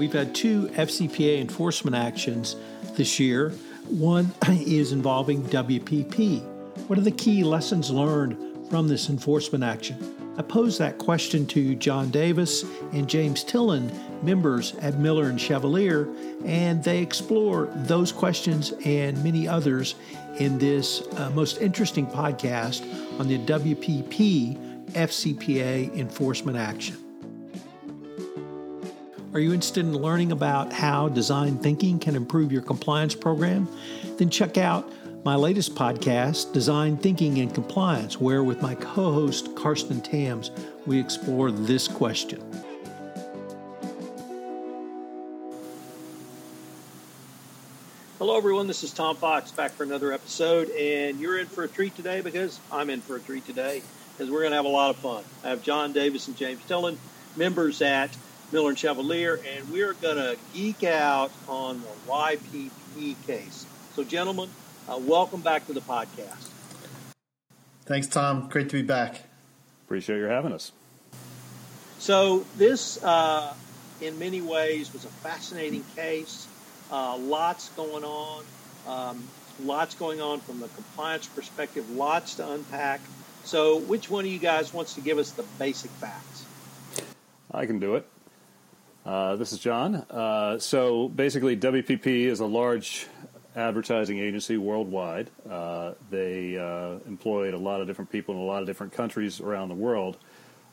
We've 0.00 0.10
had 0.10 0.34
two 0.34 0.68
FCPA 0.68 1.42
enforcement 1.42 1.94
actions 1.94 2.56
this 2.96 3.20
year. 3.20 3.50
One 3.86 4.32
is 4.48 4.92
involving 4.92 5.42
WPP. 5.42 6.42
What 6.88 6.98
are 6.98 7.02
the 7.02 7.10
key 7.10 7.44
lessons 7.44 7.90
learned 7.90 8.70
from 8.70 8.88
this 8.88 9.10
enforcement 9.10 9.62
action? 9.62 9.98
I 10.38 10.42
posed 10.42 10.78
that 10.78 10.96
question 10.96 11.44
to 11.48 11.74
John 11.74 12.10
Davis 12.10 12.64
and 12.94 13.10
James 13.10 13.44
Tillen, 13.44 13.92
members 14.22 14.74
at 14.76 14.98
Miller 14.98 15.28
and 15.28 15.38
Chevalier, 15.38 16.08
and 16.46 16.82
they 16.82 17.02
explore 17.02 17.66
those 17.84 18.10
questions 18.10 18.72
and 18.86 19.22
many 19.22 19.46
others 19.46 19.96
in 20.38 20.56
this 20.56 21.02
uh, 21.18 21.28
most 21.34 21.60
interesting 21.60 22.06
podcast 22.06 22.80
on 23.20 23.28
the 23.28 23.36
WPP 23.40 24.92
FCPA 24.92 25.94
enforcement 25.94 26.56
action. 26.56 27.09
Are 29.32 29.38
you 29.38 29.54
interested 29.54 29.84
in 29.84 29.96
learning 29.96 30.32
about 30.32 30.72
how 30.72 31.08
design 31.08 31.56
thinking 31.56 32.00
can 32.00 32.16
improve 32.16 32.50
your 32.50 32.62
compliance 32.62 33.14
program? 33.14 33.68
Then 34.18 34.28
check 34.28 34.58
out 34.58 34.90
my 35.24 35.36
latest 35.36 35.76
podcast, 35.76 36.52
Design 36.52 36.96
Thinking 36.96 37.38
and 37.38 37.54
Compliance, 37.54 38.20
where 38.20 38.42
with 38.42 38.60
my 38.60 38.74
co 38.74 39.12
host 39.12 39.54
Karsten 39.54 40.00
Tams, 40.00 40.50
we 40.84 40.98
explore 40.98 41.52
this 41.52 41.86
question. 41.86 42.42
Hello, 48.18 48.36
everyone. 48.36 48.66
This 48.66 48.82
is 48.82 48.92
Tom 48.92 49.14
Fox 49.14 49.52
back 49.52 49.70
for 49.70 49.84
another 49.84 50.12
episode, 50.12 50.70
and 50.70 51.20
you're 51.20 51.38
in 51.38 51.46
for 51.46 51.62
a 51.62 51.68
treat 51.68 51.94
today 51.94 52.20
because 52.20 52.58
I'm 52.72 52.90
in 52.90 53.00
for 53.00 53.14
a 53.14 53.20
treat 53.20 53.46
today 53.46 53.80
because 54.12 54.28
we're 54.28 54.40
going 54.40 54.50
to 54.50 54.56
have 54.56 54.64
a 54.64 54.68
lot 54.68 54.90
of 54.90 54.96
fun. 54.96 55.22
I 55.44 55.50
have 55.50 55.62
John 55.62 55.92
Davis 55.92 56.26
and 56.26 56.36
James 56.36 56.64
Tillen, 56.66 56.98
members 57.36 57.80
at 57.80 58.10
Miller 58.52 58.70
and 58.70 58.78
Chevalier, 58.78 59.38
and 59.54 59.70
we're 59.70 59.92
going 59.94 60.16
to 60.16 60.36
geek 60.52 60.82
out 60.82 61.30
on 61.46 61.80
the 61.80 62.12
WPP 62.12 63.26
case. 63.26 63.64
So, 63.94 64.02
gentlemen, 64.02 64.48
uh, 64.88 64.98
welcome 64.98 65.40
back 65.40 65.66
to 65.68 65.72
the 65.72 65.80
podcast. 65.80 66.48
Thanks, 67.84 68.08
Tom. 68.08 68.48
Great 68.48 68.68
to 68.70 68.76
be 68.76 68.82
back. 68.82 69.22
Appreciate 69.84 70.18
your 70.18 70.28
having 70.28 70.52
us. 70.52 70.72
So, 71.98 72.44
this, 72.56 73.02
uh, 73.04 73.54
in 74.00 74.18
many 74.18 74.40
ways, 74.40 74.92
was 74.92 75.04
a 75.04 75.08
fascinating 75.08 75.84
case. 75.94 76.48
Uh, 76.90 77.16
lots 77.18 77.68
going 77.70 78.02
on. 78.02 78.44
Um, 78.88 79.28
lots 79.62 79.94
going 79.94 80.20
on 80.20 80.40
from 80.40 80.58
the 80.58 80.68
compliance 80.68 81.26
perspective. 81.28 81.88
Lots 81.90 82.34
to 82.36 82.50
unpack. 82.50 83.00
So, 83.44 83.78
which 83.78 84.10
one 84.10 84.24
of 84.24 84.30
you 84.30 84.40
guys 84.40 84.74
wants 84.74 84.94
to 84.94 85.00
give 85.00 85.18
us 85.18 85.30
the 85.30 85.44
basic 85.58 85.90
facts? 85.92 86.44
I 87.52 87.66
can 87.66 87.78
do 87.78 87.94
it. 87.94 88.06
Uh, 89.10 89.34
this 89.34 89.52
is 89.52 89.58
John. 89.58 89.96
Uh, 90.08 90.56
so 90.60 91.08
basically, 91.08 91.56
WPP 91.56 92.26
is 92.26 92.38
a 92.38 92.46
large 92.46 93.08
advertising 93.56 94.20
agency 94.20 94.56
worldwide. 94.56 95.28
Uh, 95.50 95.94
they 96.10 96.56
uh, 96.56 97.00
employed 97.08 97.52
a 97.52 97.58
lot 97.58 97.80
of 97.80 97.88
different 97.88 98.12
people 98.12 98.36
in 98.36 98.40
a 98.40 98.44
lot 98.44 98.60
of 98.60 98.68
different 98.68 98.92
countries 98.92 99.40
around 99.40 99.68
the 99.68 99.74
world. 99.74 100.16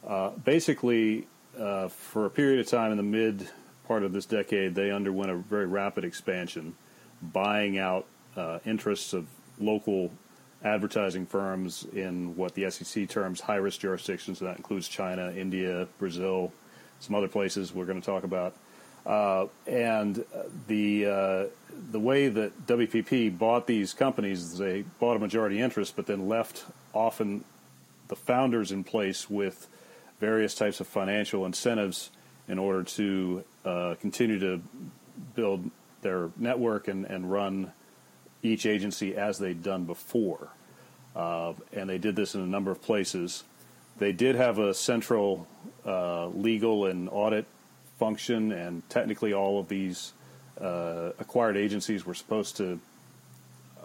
Uh, 0.05 0.29
basically, 0.29 1.27
for 1.55 2.27
a 2.27 2.29
period 2.29 2.59
of 2.59 2.67
time 2.67 2.91
in 2.91 2.97
the 2.97 3.01
mid 3.01 3.49
part 3.87 4.03
of 4.03 4.13
this 4.13 4.27
decade, 4.27 4.75
they 4.75 4.91
underwent 4.91 5.31
a 5.31 5.35
very 5.35 5.65
rapid 5.65 6.05
expansion, 6.05 6.75
buying 7.33 7.79
out 7.79 8.05
interests 8.67 9.13
of 9.13 9.25
local 9.59 10.11
advertising 10.63 11.25
firms 11.25 11.87
in 11.91 12.35
what 12.35 12.53
the 12.53 12.69
SEC 12.69 13.09
terms 13.09 13.41
high 13.41 13.55
risk 13.55 13.79
jurisdictions. 13.79 14.37
So 14.37 14.45
that 14.45 14.57
includes 14.57 14.87
China, 14.87 15.31
India, 15.31 15.87
Brazil 15.97 16.51
some 16.99 17.15
other 17.15 17.27
places 17.27 17.73
we're 17.73 17.85
going 17.85 17.99
to 17.99 18.05
talk 18.05 18.23
about. 18.23 18.55
Uh, 19.05 19.47
and 19.65 20.25
the 20.67 21.05
uh, 21.05 21.45
the 21.91 21.99
way 21.99 22.27
that 22.27 22.67
WPP 22.67 23.37
bought 23.37 23.65
these 23.65 23.93
companies 23.93 24.57
they 24.57 24.83
bought 24.99 25.15
a 25.15 25.19
majority 25.19 25.61
interest, 25.61 25.95
but 25.95 26.07
then 26.07 26.27
left 26.27 26.65
often 26.93 27.45
the 28.09 28.15
founders 28.15 28.71
in 28.71 28.83
place 28.83 29.29
with 29.29 29.67
various 30.19 30.55
types 30.55 30.79
of 30.79 30.87
financial 30.87 31.45
incentives 31.45 32.09
in 32.47 32.59
order 32.59 32.83
to 32.83 33.43
uh, 33.65 33.95
continue 34.01 34.39
to 34.39 34.61
build 35.35 35.69
their 36.01 36.29
network 36.37 36.87
and, 36.87 37.05
and 37.05 37.31
run 37.31 37.71
each 38.43 38.65
agency 38.65 39.15
as 39.15 39.39
they'd 39.39 39.63
done 39.63 39.85
before. 39.85 40.49
Uh, 41.15 41.53
and 41.73 41.89
they 41.89 41.97
did 41.97 42.15
this 42.15 42.35
in 42.35 42.41
a 42.41 42.47
number 42.47 42.71
of 42.71 42.81
places. 42.81 43.43
They 43.97 44.11
did 44.11 44.35
have 44.35 44.59
a 44.59 44.73
central 44.73 45.47
uh, 45.85 46.27
legal 46.27 46.85
and 46.85 47.09
audit 47.11 47.45
function, 47.97 48.51
and 48.51 48.87
technically, 48.89 49.33
all 49.33 49.59
of 49.59 49.67
these 49.67 50.13
uh, 50.59 51.11
acquired 51.19 51.57
agencies 51.57 52.05
were 52.05 52.13
supposed 52.13 52.57
to 52.57 52.79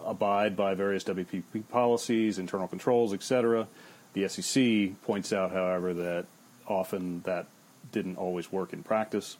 abide 0.05 0.55
by 0.55 0.73
various 0.73 1.03
WPP 1.03 1.67
policies, 1.69 2.37
internal 2.37 2.67
controls, 2.67 3.13
etc. 3.13 3.67
The 4.13 4.27
SEC 4.27 5.01
points 5.03 5.33
out, 5.33 5.51
however, 5.51 5.93
that 5.93 6.25
often 6.67 7.21
that 7.21 7.47
didn't 7.91 8.17
always 8.17 8.51
work 8.51 8.73
in 8.73 8.83
practice. 8.83 9.37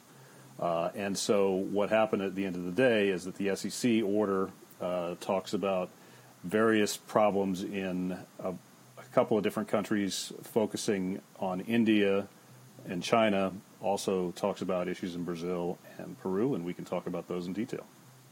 Uh, 0.58 0.90
and 0.94 1.16
so, 1.16 1.52
what 1.52 1.90
happened 1.90 2.22
at 2.22 2.34
the 2.34 2.44
end 2.44 2.56
of 2.56 2.64
the 2.64 2.72
day 2.72 3.08
is 3.08 3.24
that 3.24 3.36
the 3.36 3.54
SEC 3.54 4.02
order 4.04 4.50
uh, 4.80 5.14
talks 5.20 5.52
about 5.52 5.90
various 6.42 6.96
problems 6.96 7.62
in 7.62 8.18
couple 9.14 9.36
of 9.36 9.44
different 9.44 9.68
countries 9.68 10.32
focusing 10.42 11.20
on 11.38 11.60
India 11.60 12.26
and 12.86 13.02
China. 13.02 13.52
Also 13.80 14.32
talks 14.32 14.60
about 14.60 14.88
issues 14.88 15.14
in 15.14 15.22
Brazil 15.22 15.78
and 15.98 16.18
Peru, 16.20 16.54
and 16.54 16.64
we 16.64 16.74
can 16.74 16.84
talk 16.84 17.06
about 17.06 17.28
those 17.28 17.46
in 17.46 17.52
detail. 17.52 17.86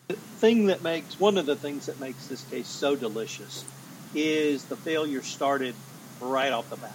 The 0.09 0.15
thing 0.15 0.67
that 0.67 0.83
makes 0.83 1.21
one 1.21 1.39
of 1.39 1.47
the 1.47 1.55
things 1.55 1.87
that 1.87 2.01
makes 2.01 2.27
this 2.27 2.43
case 2.45 2.67
so 2.67 2.97
delicious 2.97 3.65
is 4.15 4.65
the 4.65 4.77
failure 4.77 5.23
started 5.23 5.75
right 6.21 6.53
off 6.53 6.69
the 6.69 6.77
bat. 6.77 6.93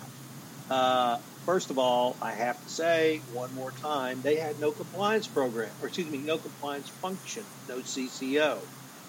Uh, 0.69 1.17
first 1.45 1.69
of 1.69 1.79
all, 1.79 2.17
I 2.21 2.31
have 2.31 2.61
to 2.61 2.69
say 2.69 3.21
one 3.31 3.53
more 3.55 3.71
time, 3.71 4.21
they 4.21 4.35
had 4.35 4.59
no 4.59 4.71
compliance 4.71 5.27
program, 5.27 5.69
or 5.81 5.87
excuse 5.87 6.09
me, 6.09 6.17
no 6.17 6.37
compliance 6.37 6.89
function, 6.89 7.43
no 7.69 7.77
CCO. 7.77 8.57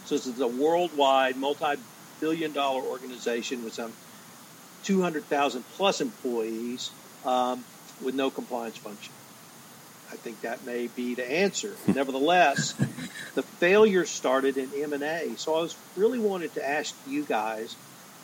So 0.05 0.15
this 0.15 0.27
is 0.27 0.41
a 0.41 0.47
worldwide, 0.47 1.37
multi-billion 1.37 2.53
dollar 2.53 2.83
organization 2.83 3.65
with 3.65 3.75
some 3.75 3.93
200,000 4.85 5.65
plus 5.77 6.01
employees 6.01 6.91
um, 7.25 7.65
with 8.03 8.15
no 8.15 8.31
compliance 8.31 8.77
function. 8.77 9.13
I 10.11 10.17
think 10.17 10.41
that 10.41 10.65
may 10.65 10.87
be 10.87 11.15
the 11.15 11.31
answer. 11.31 11.75
Nevertheless, 11.87 12.73
the 13.35 13.43
failure 13.43 14.05
started 14.05 14.57
in 14.57 14.71
M&A. 14.93 15.35
So 15.37 15.55
I 15.55 15.61
was 15.61 15.77
really 15.97 16.19
wanted 16.19 16.55
to 16.55 16.67
ask 16.67 16.95
you 17.07 17.25
guys 17.25 17.77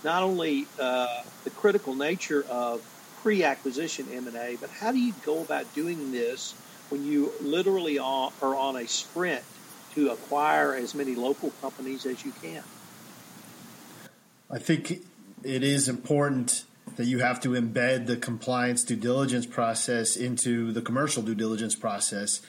not 0.02 0.22
only 0.22 0.66
uh, 0.78 1.22
the 1.44 1.50
critical 1.50 1.94
nature 1.94 2.44
of 2.48 2.82
pre-acquisition 3.22 4.06
M&A, 4.12 4.56
but 4.60 4.70
how 4.70 4.92
do 4.92 4.98
you 4.98 5.14
go 5.24 5.40
about 5.40 5.72
doing 5.74 6.12
this 6.12 6.54
when 6.90 7.04
you 7.04 7.32
literally 7.40 7.98
are 7.98 8.32
on 8.40 8.76
a 8.76 8.86
sprint 8.86 9.42
to 9.94 10.10
acquire 10.10 10.74
as 10.74 10.94
many 10.94 11.14
local 11.14 11.50
companies 11.62 12.04
as 12.04 12.24
you 12.24 12.32
can? 12.42 12.62
I 14.50 14.58
think 14.58 15.04
it 15.44 15.62
is 15.62 15.88
important 15.88 16.64
that 16.96 17.06
you 17.06 17.18
have 17.18 17.40
to 17.40 17.50
embed 17.50 18.06
the 18.06 18.16
compliance 18.16 18.84
due 18.84 18.96
diligence 18.96 19.46
process 19.46 20.16
into 20.16 20.72
the 20.72 20.80
commercial 20.80 21.22
due 21.22 21.34
diligence 21.34 21.74
process. 21.74 22.40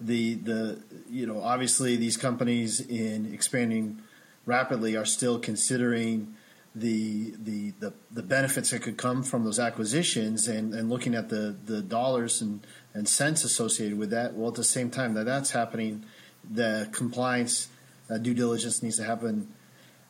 The 0.00 0.34
the 0.34 0.82
you 1.10 1.26
know 1.26 1.40
obviously 1.42 1.96
these 1.96 2.16
companies 2.16 2.80
in 2.80 3.32
expanding 3.32 4.00
rapidly 4.46 4.96
are 4.96 5.04
still 5.04 5.38
considering 5.38 6.34
the 6.74 7.34
the 7.38 7.72
the, 7.78 7.92
the 8.10 8.22
benefits 8.22 8.70
that 8.70 8.82
could 8.82 8.96
come 8.96 9.22
from 9.22 9.44
those 9.44 9.58
acquisitions 9.58 10.48
and, 10.48 10.74
and 10.74 10.90
looking 10.90 11.14
at 11.14 11.28
the, 11.28 11.54
the 11.66 11.82
dollars 11.82 12.42
and, 12.42 12.66
and 12.94 13.08
cents 13.08 13.44
associated 13.44 13.98
with 13.98 14.10
that. 14.10 14.34
Well, 14.34 14.48
at 14.48 14.56
the 14.56 14.64
same 14.64 14.90
time 14.90 15.14
that 15.14 15.24
that's 15.24 15.50
happening, 15.50 16.04
the 16.50 16.88
compliance 16.92 17.68
uh, 18.10 18.18
due 18.18 18.34
diligence 18.34 18.82
needs 18.82 18.96
to 18.96 19.04
happen 19.04 19.52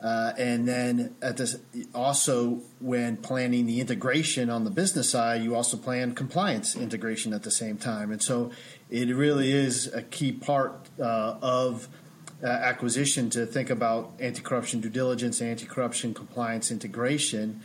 uh, 0.03 0.33
and 0.37 0.67
then 0.67 1.15
at 1.23 1.37
this, 1.37 1.57
also 1.95 2.61
when 2.81 3.17
planning 3.17 3.67
the 3.67 3.81
integration 3.81 4.51
on 4.51 4.65
the 4.65 4.71
business 4.71 5.09
side, 5.09 5.43
you 5.43 5.55
also 5.55 5.77
plan 5.77 6.13
compliance 6.13 6.75
integration 6.75 7.33
at 7.33 7.45
the 7.45 7.53
same 7.53 7.77
time. 7.77 8.11
And 8.11 8.21
so 8.21 8.51
it 8.91 9.15
really 9.15 9.53
is 9.53 9.87
a 9.95 10.03
key 10.03 10.33
part 10.33 10.89
uh, 10.99 11.37
of 11.41 11.89
uh, 12.43 12.47
acquisition 12.47 13.31
to 13.31 13.47
think 13.47 13.71
about 13.71 14.13
anti-corruption 14.19 14.81
due 14.81 14.91
diligence, 14.91 15.41
anti-corruption 15.41 16.15
compliance 16.15 16.73
integration. 16.73 17.61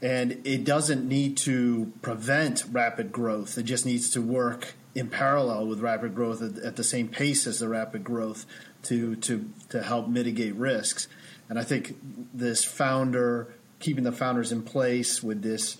And 0.00 0.40
it 0.44 0.64
doesn't 0.64 1.06
need 1.06 1.36
to 1.38 1.92
prevent 2.02 2.64
rapid 2.70 3.10
growth. 3.10 3.58
It 3.58 3.64
just 3.64 3.84
needs 3.84 4.10
to 4.10 4.22
work 4.22 4.74
in 4.94 5.08
parallel 5.08 5.66
with 5.66 5.80
rapid 5.80 6.14
growth 6.14 6.40
at, 6.40 6.56
at 6.58 6.76
the 6.76 6.84
same 6.84 7.08
pace 7.08 7.48
as 7.48 7.58
the 7.58 7.68
rapid 7.68 8.04
growth 8.04 8.46
to, 8.84 9.16
to, 9.16 9.50
to 9.70 9.82
help 9.82 10.08
mitigate 10.08 10.54
risks. 10.54 11.08
And 11.50 11.58
I 11.58 11.64
think 11.64 11.96
this 12.32 12.64
founder, 12.64 13.52
keeping 13.80 14.04
the 14.04 14.12
founders 14.12 14.52
in 14.52 14.62
place 14.62 15.20
with 15.22 15.42
this 15.42 15.78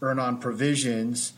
earnout 0.00 0.40
provisions 0.40 1.34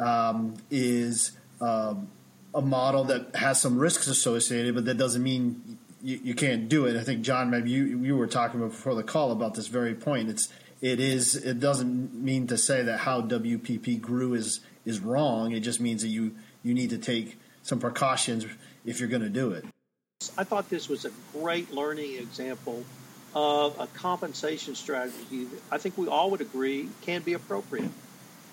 um, 0.00 0.54
is 0.70 1.32
um, 1.60 2.08
a 2.54 2.62
model 2.62 3.04
that 3.04 3.36
has 3.36 3.60
some 3.60 3.78
risks 3.78 4.06
associated, 4.06 4.74
but 4.74 4.86
that 4.86 4.96
doesn't 4.96 5.22
mean 5.22 5.78
you, 6.02 6.18
you 6.24 6.34
can't 6.34 6.70
do 6.70 6.86
it. 6.86 6.96
I 6.96 7.04
think 7.04 7.20
John, 7.20 7.50
maybe 7.50 7.70
you 7.70 8.00
you 8.02 8.16
were 8.16 8.26
talking 8.26 8.60
before 8.60 8.94
the 8.94 9.02
call 9.02 9.30
about 9.30 9.54
this 9.54 9.66
very 9.66 9.94
point. 9.94 10.30
It's 10.30 10.48
it 10.80 10.98
is 10.98 11.36
it 11.36 11.60
doesn't 11.60 12.14
mean 12.14 12.46
to 12.46 12.56
say 12.56 12.82
that 12.82 13.00
how 13.00 13.20
WPP 13.20 14.00
grew 14.00 14.32
is 14.32 14.60
is 14.86 15.00
wrong. 15.00 15.52
It 15.52 15.60
just 15.60 15.80
means 15.80 16.00
that 16.00 16.08
you 16.08 16.34
you 16.62 16.72
need 16.72 16.90
to 16.90 16.98
take 16.98 17.38
some 17.62 17.78
precautions 17.78 18.46
if 18.86 19.00
you're 19.00 19.08
going 19.10 19.22
to 19.22 19.28
do 19.28 19.50
it. 19.50 19.66
I 20.38 20.44
thought 20.44 20.70
this 20.70 20.88
was 20.88 21.04
a 21.04 21.10
great 21.32 21.72
learning 21.72 22.14
example 22.16 22.84
of 23.34 23.78
a 23.78 23.86
compensation 23.86 24.74
strategy 24.74 25.44
that 25.44 25.60
I 25.70 25.78
think 25.78 25.98
we 25.98 26.08
all 26.08 26.30
would 26.30 26.40
agree 26.40 26.88
can 27.02 27.22
be 27.22 27.34
appropriate. 27.34 27.90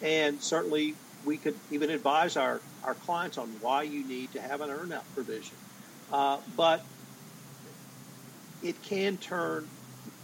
And 0.01 0.41
certainly 0.41 0.95
we 1.25 1.37
could 1.37 1.55
even 1.71 1.89
advise 1.89 2.37
our, 2.37 2.61
our 2.83 2.93
clients 2.93 3.37
on 3.37 3.47
why 3.61 3.83
you 3.83 4.03
need 4.03 4.33
to 4.33 4.41
have 4.41 4.61
an 4.61 4.69
earnout 4.69 5.03
provision. 5.13 5.57
Uh, 6.11 6.37
but 6.55 6.85
it 8.63 8.81
can 8.83 9.17
turn 9.17 9.67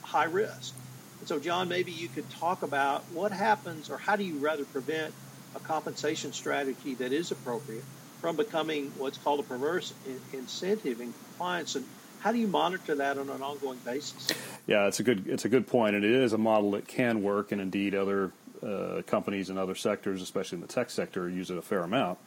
high 0.04 0.26
risk. 0.26 0.74
And 1.20 1.28
so, 1.28 1.40
John, 1.40 1.70
maybe 1.70 1.92
you 1.92 2.08
could 2.08 2.30
talk 2.32 2.64
about 2.64 3.04
what 3.14 3.32
happens 3.32 3.90
or 3.90 3.98
how 3.98 4.16
do 4.16 4.24
you 4.24 4.36
rather 4.40 4.66
prevent 4.66 5.14
a 5.56 5.60
compensation 5.60 6.34
strategy 6.34 6.96
that 6.96 7.12
is 7.12 7.32
appropriate 7.32 7.84
from 8.20 8.36
becoming 8.36 8.92
what's 8.98 9.18
called 9.18 9.40
a 9.40 9.44
perverse 9.44 9.94
incentive 10.34 11.02
in 11.02 11.14
and 11.40 11.86
how 12.22 12.32
do 12.32 12.38
you 12.38 12.48
monitor 12.48 12.96
that 12.96 13.18
on 13.18 13.30
an 13.30 13.42
ongoing 13.42 13.80
basis? 13.80 14.30
Yeah, 14.68 14.88
it's 14.88 15.00
a 15.00 15.04
good 15.04 15.28
it's 15.28 15.46
a 15.46 15.50
good 15.50 15.68
point, 15.68 15.96
and 15.96 16.06
it 16.06 16.12
is 16.12 16.34
a 16.34 16.38
model 16.38 16.72
that 16.72 16.88
can 16.88 17.24
work, 17.24 17.52
and 17.52 17.60
indeed 17.60 17.96
other 17.96 18.32
uh, 18.66 19.02
companies 19.08 19.50
in 19.50 19.58
other 19.58 19.76
sectors, 19.76 20.22
especially 20.22 20.58
in 20.58 20.62
the 20.62 20.68
tech 20.68 20.90
sector, 20.90 21.28
use 21.28 21.50
it 21.50 21.58
a 21.58 21.62
fair 21.62 21.82
amount, 21.82 22.20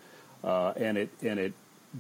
uh, 0.43 0.73
and 0.77 0.99
it 0.99 1.11
and 1.23 1.39
it 1.39 1.53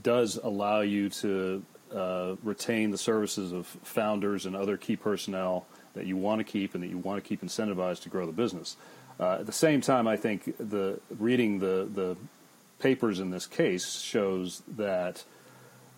does 0.02 0.38
allow 0.42 0.80
you 0.80 1.08
to 1.08 1.64
uh, 1.94 2.34
retain 2.42 2.90
the 2.90 2.98
services 2.98 3.52
of 3.52 3.66
founders 3.66 4.44
and 4.46 4.56
other 4.56 4.76
key 4.76 4.96
personnel 4.96 5.64
that 5.94 6.06
you 6.06 6.16
want 6.16 6.40
to 6.40 6.44
keep 6.44 6.74
and 6.74 6.82
that 6.82 6.88
you 6.88 6.98
want 6.98 7.22
to 7.22 7.28
keep 7.28 7.42
incentivized 7.42 8.02
to 8.02 8.08
grow 8.08 8.26
the 8.26 8.32
business. 8.32 8.76
Uh, 9.20 9.36
at 9.38 9.46
the 9.46 9.52
same 9.52 9.80
time, 9.80 10.08
I 10.08 10.16
think 10.16 10.56
the 10.58 10.98
reading 11.18 11.60
the 11.60 11.88
the 11.92 12.16
papers 12.80 13.20
in 13.20 13.30
this 13.30 13.46
case 13.46 14.00
shows 14.00 14.62
that 14.76 15.24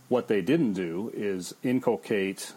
what 0.09 0.29
they 0.29 0.41
didn't 0.41 0.75
do 0.75 1.11
is 1.15 1.55
inculcate 1.63 2.53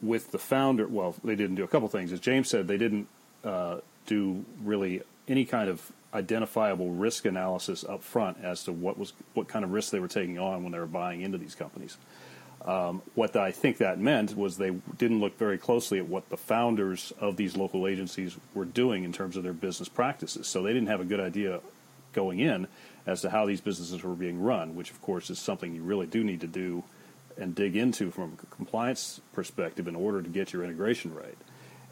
with 0.00 0.30
the 0.30 0.38
founder. 0.38 0.86
Well, 0.86 1.14
they 1.24 1.36
didn't 1.36 1.56
do 1.56 1.64
a 1.64 1.68
couple 1.68 1.88
things. 1.88 2.12
As 2.12 2.20
James 2.20 2.48
said, 2.48 2.68
they 2.68 2.78
didn't 2.78 3.08
uh, 3.42 3.78
do 4.06 4.44
really 4.62 5.02
any 5.28 5.44
kind 5.44 5.68
of 5.68 5.92
identifiable 6.12 6.90
risk 6.90 7.24
analysis 7.24 7.84
up 7.84 8.02
front 8.02 8.38
as 8.42 8.64
to 8.64 8.72
what 8.72 8.96
was 8.96 9.12
what 9.34 9.48
kind 9.48 9.64
of 9.64 9.72
risks 9.72 9.90
they 9.90 9.98
were 9.98 10.08
taking 10.08 10.38
on 10.38 10.62
when 10.62 10.72
they 10.72 10.78
were 10.78 10.86
buying 10.86 11.22
into 11.22 11.38
these 11.38 11.54
companies. 11.54 11.96
Um, 12.64 13.02
what 13.14 13.36
I 13.36 13.50
think 13.50 13.78
that 13.78 13.98
meant 13.98 14.34
was 14.36 14.56
they 14.56 14.70
didn't 14.96 15.20
look 15.20 15.36
very 15.36 15.58
closely 15.58 15.98
at 15.98 16.08
what 16.08 16.30
the 16.30 16.36
founders 16.38 17.12
of 17.20 17.36
these 17.36 17.56
local 17.56 17.86
agencies 17.86 18.36
were 18.54 18.64
doing 18.64 19.04
in 19.04 19.12
terms 19.12 19.36
of 19.36 19.42
their 19.42 19.52
business 19.52 19.88
practices. 19.88 20.46
So 20.46 20.62
they 20.62 20.72
didn't 20.72 20.88
have 20.88 21.00
a 21.00 21.04
good 21.04 21.20
idea 21.20 21.60
going 22.14 22.40
in 22.40 22.68
as 23.06 23.20
to 23.20 23.28
how 23.28 23.44
these 23.44 23.60
businesses 23.60 24.02
were 24.02 24.14
being 24.14 24.40
run, 24.40 24.74
which 24.74 24.90
of 24.90 25.02
course 25.02 25.28
is 25.28 25.38
something 25.38 25.74
you 25.74 25.82
really 25.82 26.06
do 26.06 26.24
need 26.24 26.40
to 26.40 26.46
do 26.46 26.84
and 27.36 27.54
dig 27.54 27.76
into 27.76 28.10
from 28.10 28.36
a 28.42 28.54
compliance 28.54 29.20
perspective 29.32 29.88
in 29.88 29.96
order 29.96 30.22
to 30.22 30.28
get 30.28 30.52
your 30.52 30.64
integration 30.64 31.14
right. 31.14 31.38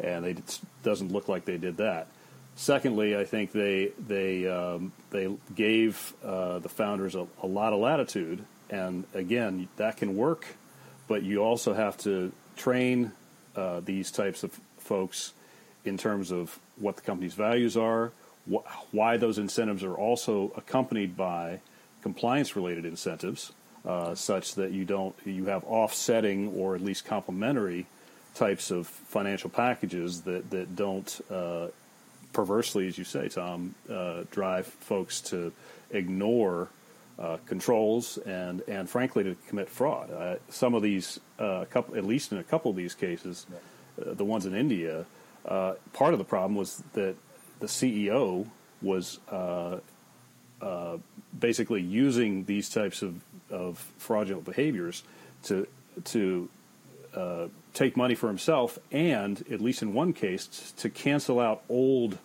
And 0.01 0.25
it 0.25 0.61
doesn't 0.83 1.13
look 1.13 1.29
like 1.29 1.45
they 1.45 1.59
did 1.59 1.77
that. 1.79 2.09
Secondly, 2.55 3.17
I 3.17 3.25
think 3.25 3.53
they 3.53 3.93
they 3.99 4.47
um, 4.47 4.93
they 5.11 5.35
gave 5.55 6.13
uh, 6.25 6.59
the 6.59 6.69
founders 6.69 7.15
a, 7.15 7.27
a, 7.43 7.47
lot 7.47 7.73
of 7.73 7.81
latitude, 7.81 8.45
and 8.69 9.05
again, 9.15 9.69
that 9.77 9.97
can 9.97 10.17
work, 10.17 10.47
but 11.09 11.23
you 11.23 11.43
also 11.43 11.73
have 11.73 11.97
to 11.99 12.31
train 12.57 13.13
uh, 13.57 13.81
these 13.81 14.11
types 14.11 14.43
of 14.43 14.61
folks 14.79 15.33
in 15.85 15.97
terms 15.97 16.31
of 16.31 16.59
what 16.77 16.97
the 16.97 17.03
company's 17.03 17.35
values 17.35 17.77
are, 17.77 18.13
wh- 18.51 18.67
why 18.95 19.17
those 19.17 19.39
incentives 19.39 19.83
are 19.83 19.95
also 19.95 20.53
accompanied 20.57 21.17
by 21.17 21.61
compliance-related 22.03 22.85
incentives, 22.85 23.53
uh, 23.85 24.15
such 24.15 24.55
that 24.55 24.73
you 24.73 24.85
don't 24.85 25.15
you 25.25 25.47
have 25.47 25.65
offsetting 25.65 26.49
or 26.55 26.75
at 26.75 26.81
least 26.81 27.05
complementary 27.05 27.87
types 28.35 28.71
of 28.71 28.87
financial 28.87 29.51
packages 29.51 30.23
that 30.23 30.51
that 30.51 30.75
don't 30.77 31.21
uh, 31.31 31.69
perversely, 32.33 32.87
as 32.87 32.99
you 32.99 33.05
say, 33.05 33.29
Tom, 33.29 33.75
uh, 33.91 34.25
drive 34.31 34.67
folks 34.67 35.21
to 35.21 35.53
ignore 35.91 36.69
uh, 37.19 37.37
controls 37.47 38.19
and, 38.19 38.63
and 38.69 38.89
frankly 38.89 39.23
to 39.23 39.37
commit 39.49 39.69
fraud. 39.69 40.11
Uh, 40.11 40.37
some 40.49 40.75
of 40.75 40.83
these, 40.83 41.21
uh, 41.39 41.65
couple, 41.71 41.97
at 41.97 42.05
least 42.05 42.33
in 42.33 42.39
a 42.39 42.43
couple 42.43 42.71
of 42.71 42.77
these 42.77 42.95
cases, 42.95 43.47
uh, 44.01 44.15
the 44.15 44.25
ones 44.25 44.47
in 44.47 44.55
India, 44.55 45.05
uh, 45.47 45.75
part 45.93 46.13
of 46.15 46.19
the 46.19 46.25
problem 46.25 46.55
was 46.55 46.83
that 46.95 47.15
the 47.61 47.67
CEO 47.67 48.47
was 48.81 49.21
basically 51.39 51.81
using 51.81 52.45
these 52.45 52.69
types 52.69 53.03
of, 53.03 53.23
of 53.51 53.79
fraudulent 53.99 54.45
behaviors 54.45 55.03
to 55.45 55.67
to 56.05 56.49
take 57.75 57.97
money 57.97 58.15
for 58.15 58.29
himself, 58.29 58.79
and 58.91 59.45
at 59.51 59.61
least 59.61 59.83
in 59.83 59.95
one 59.95 60.13
case, 60.13 60.73
to 60.77 60.89
cancel 60.91 61.41
out 61.41 61.63
old 61.69 62.19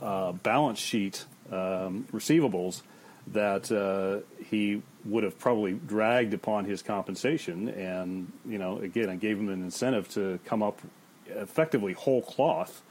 uh, 0.00 0.32
balance 0.32 0.78
sheet 0.78 1.24
um, 1.50 2.06
receivables 2.12 2.82
that 3.28 3.70
uh, 3.70 4.20
he 4.50 4.82
would 5.04 5.24
have 5.24 5.38
probably 5.38 5.72
dragged 5.72 6.34
upon 6.34 6.64
his 6.64 6.82
compensation. 6.82 7.68
And, 7.68 8.32
you 8.46 8.58
know, 8.58 8.78
again, 8.78 9.08
I 9.08 9.16
gave 9.16 9.38
him 9.38 9.48
an 9.48 9.62
incentive 9.62 10.08
to 10.10 10.38
come 10.44 10.62
up 10.62 10.80
effectively 11.28 11.92
whole 11.92 12.22
cloth 12.22 12.82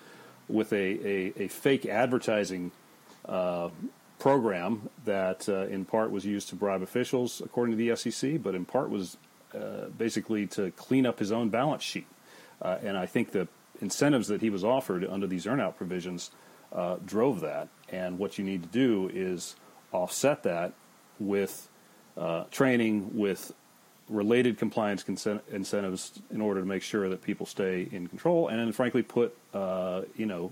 with 0.47 0.73
a, 0.73 0.75
a, 0.75 1.43
a 1.43 1.47
fake 1.47 1.85
advertising 1.85 2.71
uh, 3.25 3.69
program 4.21 4.87
that 5.03 5.49
uh, 5.49 5.65
in 5.65 5.83
part 5.83 6.11
was 6.11 6.23
used 6.23 6.47
to 6.47 6.55
bribe 6.55 6.83
officials, 6.83 7.41
according 7.43 7.75
to 7.75 7.83
the 7.83 7.95
SEC, 7.95 8.39
but 8.43 8.53
in 8.53 8.63
part 8.63 8.91
was 8.91 9.17
uh, 9.55 9.87
basically 9.97 10.45
to 10.45 10.69
clean 10.73 11.07
up 11.07 11.17
his 11.17 11.31
own 11.31 11.49
balance 11.49 11.81
sheet. 11.81 12.05
Uh, 12.61 12.77
and 12.83 12.95
I 12.95 13.07
think 13.07 13.31
the 13.31 13.47
incentives 13.81 14.27
that 14.27 14.39
he 14.39 14.51
was 14.51 14.63
offered 14.63 15.03
under 15.03 15.25
these 15.25 15.45
earnout 15.47 15.75
provisions 15.75 16.29
uh, 16.71 16.97
drove 17.03 17.41
that. 17.41 17.67
And 17.89 18.19
what 18.19 18.37
you 18.37 18.45
need 18.45 18.61
to 18.61 18.69
do 18.69 19.09
is 19.11 19.55
offset 19.91 20.43
that 20.43 20.73
with 21.19 21.67
uh, 22.15 22.43
training, 22.51 23.17
with 23.17 23.51
related 24.07 24.59
compliance 24.59 25.03
incentives 25.51 26.21
in 26.29 26.41
order 26.41 26.59
to 26.59 26.67
make 26.67 26.83
sure 26.83 27.09
that 27.09 27.23
people 27.23 27.47
stay 27.47 27.89
in 27.91 28.05
control, 28.05 28.49
and 28.49 28.59
then 28.59 28.71
frankly 28.71 29.01
put 29.01 29.35
uh, 29.55 30.03
you 30.15 30.27
know 30.27 30.51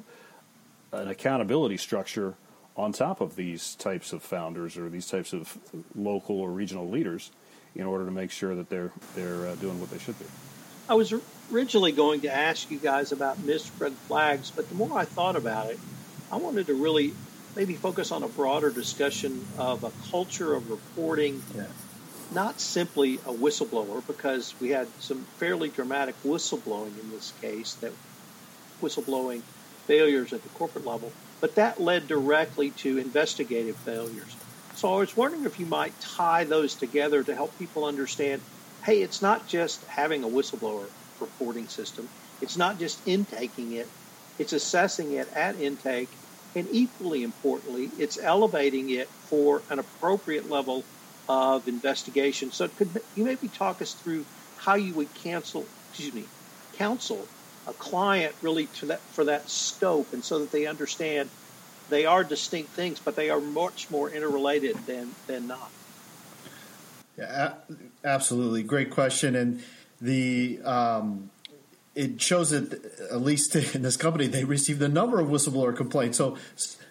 an 0.91 1.07
accountability 1.07 1.77
structure 1.77 2.33
on 2.79 2.93
top 2.93 3.19
of 3.19 3.35
these 3.35 3.75
types 3.75 4.13
of 4.13 4.23
founders 4.23 4.77
or 4.77 4.89
these 4.89 5.07
types 5.07 5.33
of 5.33 5.57
local 5.95 6.39
or 6.39 6.49
regional 6.49 6.89
leaders 6.89 7.29
in 7.75 7.85
order 7.85 8.05
to 8.05 8.11
make 8.11 8.31
sure 8.31 8.55
that 8.55 8.69
they're 8.69 8.91
they're 9.15 9.47
uh, 9.47 9.55
doing 9.55 9.79
what 9.81 9.91
they 9.91 9.99
should 9.99 10.17
be. 10.17 10.25
I 10.87 10.93
was 10.93 11.13
originally 11.53 11.91
going 11.91 12.21
to 12.21 12.33
ask 12.33 12.71
you 12.71 12.79
guys 12.79 13.11
about 13.11 13.37
misread 13.39 13.93
flags, 14.07 14.49
but 14.49 14.69
the 14.69 14.75
more 14.75 14.97
I 14.97 15.03
thought 15.05 15.35
about 15.35 15.69
it, 15.69 15.79
I 16.31 16.37
wanted 16.37 16.67
to 16.67 16.73
really 16.73 17.13
maybe 17.55 17.73
focus 17.73 18.11
on 18.11 18.23
a 18.23 18.27
broader 18.29 18.71
discussion 18.71 19.45
of 19.57 19.83
a 19.83 19.91
culture 20.09 20.53
of 20.53 20.71
reporting, 20.71 21.43
yeah. 21.55 21.65
not 22.31 22.61
simply 22.61 23.15
a 23.15 23.33
whistleblower, 23.33 24.05
because 24.07 24.55
we 24.61 24.69
had 24.69 24.87
some 24.99 25.25
fairly 25.37 25.69
dramatic 25.69 26.15
whistleblowing 26.23 26.97
in 26.99 27.11
this 27.11 27.33
case, 27.41 27.73
that 27.75 27.91
whistleblowing 28.81 29.41
failures 29.85 30.31
at 30.31 30.41
the 30.41 30.49
corporate 30.49 30.85
level, 30.85 31.11
but 31.41 31.55
that 31.55 31.81
led 31.81 32.07
directly 32.07 32.71
to 32.71 32.97
investigative 32.97 33.77
failures. 33.77 34.35
So 34.75 34.93
I 34.93 34.97
was 34.97 35.15
wondering 35.15 35.45
if 35.45 35.59
you 35.59 35.65
might 35.65 35.99
tie 35.99 36.43
those 36.43 36.75
together 36.75 37.23
to 37.23 37.35
help 37.35 37.57
people 37.57 37.85
understand 37.85 38.41
hey, 38.83 39.01
it's 39.01 39.21
not 39.21 39.45
just 39.45 39.83
having 39.87 40.23
a 40.23 40.27
whistleblower 40.27 40.85
reporting 41.19 41.67
system, 41.67 42.07
it's 42.41 42.57
not 42.57 42.79
just 42.79 43.05
intaking 43.05 43.73
it, 43.73 43.89
it's 44.37 44.53
assessing 44.53 45.11
it 45.11 45.27
at 45.33 45.59
intake, 45.59 46.07
and 46.55 46.67
equally 46.71 47.23
importantly, 47.23 47.91
it's 47.99 48.17
elevating 48.17 48.89
it 48.89 49.07
for 49.25 49.61
an 49.69 49.79
appropriate 49.79 50.49
level 50.49 50.83
of 51.27 51.67
investigation. 51.67 52.51
So, 52.51 52.67
could 52.69 52.89
you 53.15 53.25
maybe 53.25 53.49
talk 53.49 53.81
us 53.81 53.93
through 53.93 54.25
how 54.57 54.75
you 54.75 54.93
would 54.95 55.13
cancel, 55.13 55.65
excuse 55.91 56.13
me, 56.13 56.23
counsel 56.73 57.27
a 57.69 57.73
client 57.73 58.35
really 58.41 58.65
to 58.65 58.87
that 58.87 58.99
for 58.99 59.23
that 59.25 59.49
scope, 59.49 60.11
and 60.13 60.23
so 60.23 60.39
that 60.39 60.51
they 60.51 60.65
understand 60.65 61.29
they 61.89 62.05
are 62.05 62.23
distinct 62.23 62.71
things, 62.71 62.99
but 62.99 63.15
they 63.15 63.29
are 63.29 63.39
much 63.39 63.89
more 63.89 64.09
interrelated 64.09 64.75
than 64.85 65.13
than 65.27 65.47
not. 65.47 65.71
Yeah, 67.17 67.53
absolutely, 68.03 68.63
great 68.63 68.89
question, 68.89 69.35
and 69.35 69.63
the 70.01 70.59
um, 70.63 71.29
it 71.95 72.21
shows 72.21 72.51
that 72.51 72.73
at 73.11 73.21
least 73.21 73.55
in 73.55 73.81
this 73.81 73.97
company 73.97 74.27
they 74.27 74.43
received 74.43 74.81
a 74.81 74.87
number 74.87 75.19
of 75.19 75.27
whistleblower 75.27 75.75
complaints. 75.75 76.17
So 76.17 76.37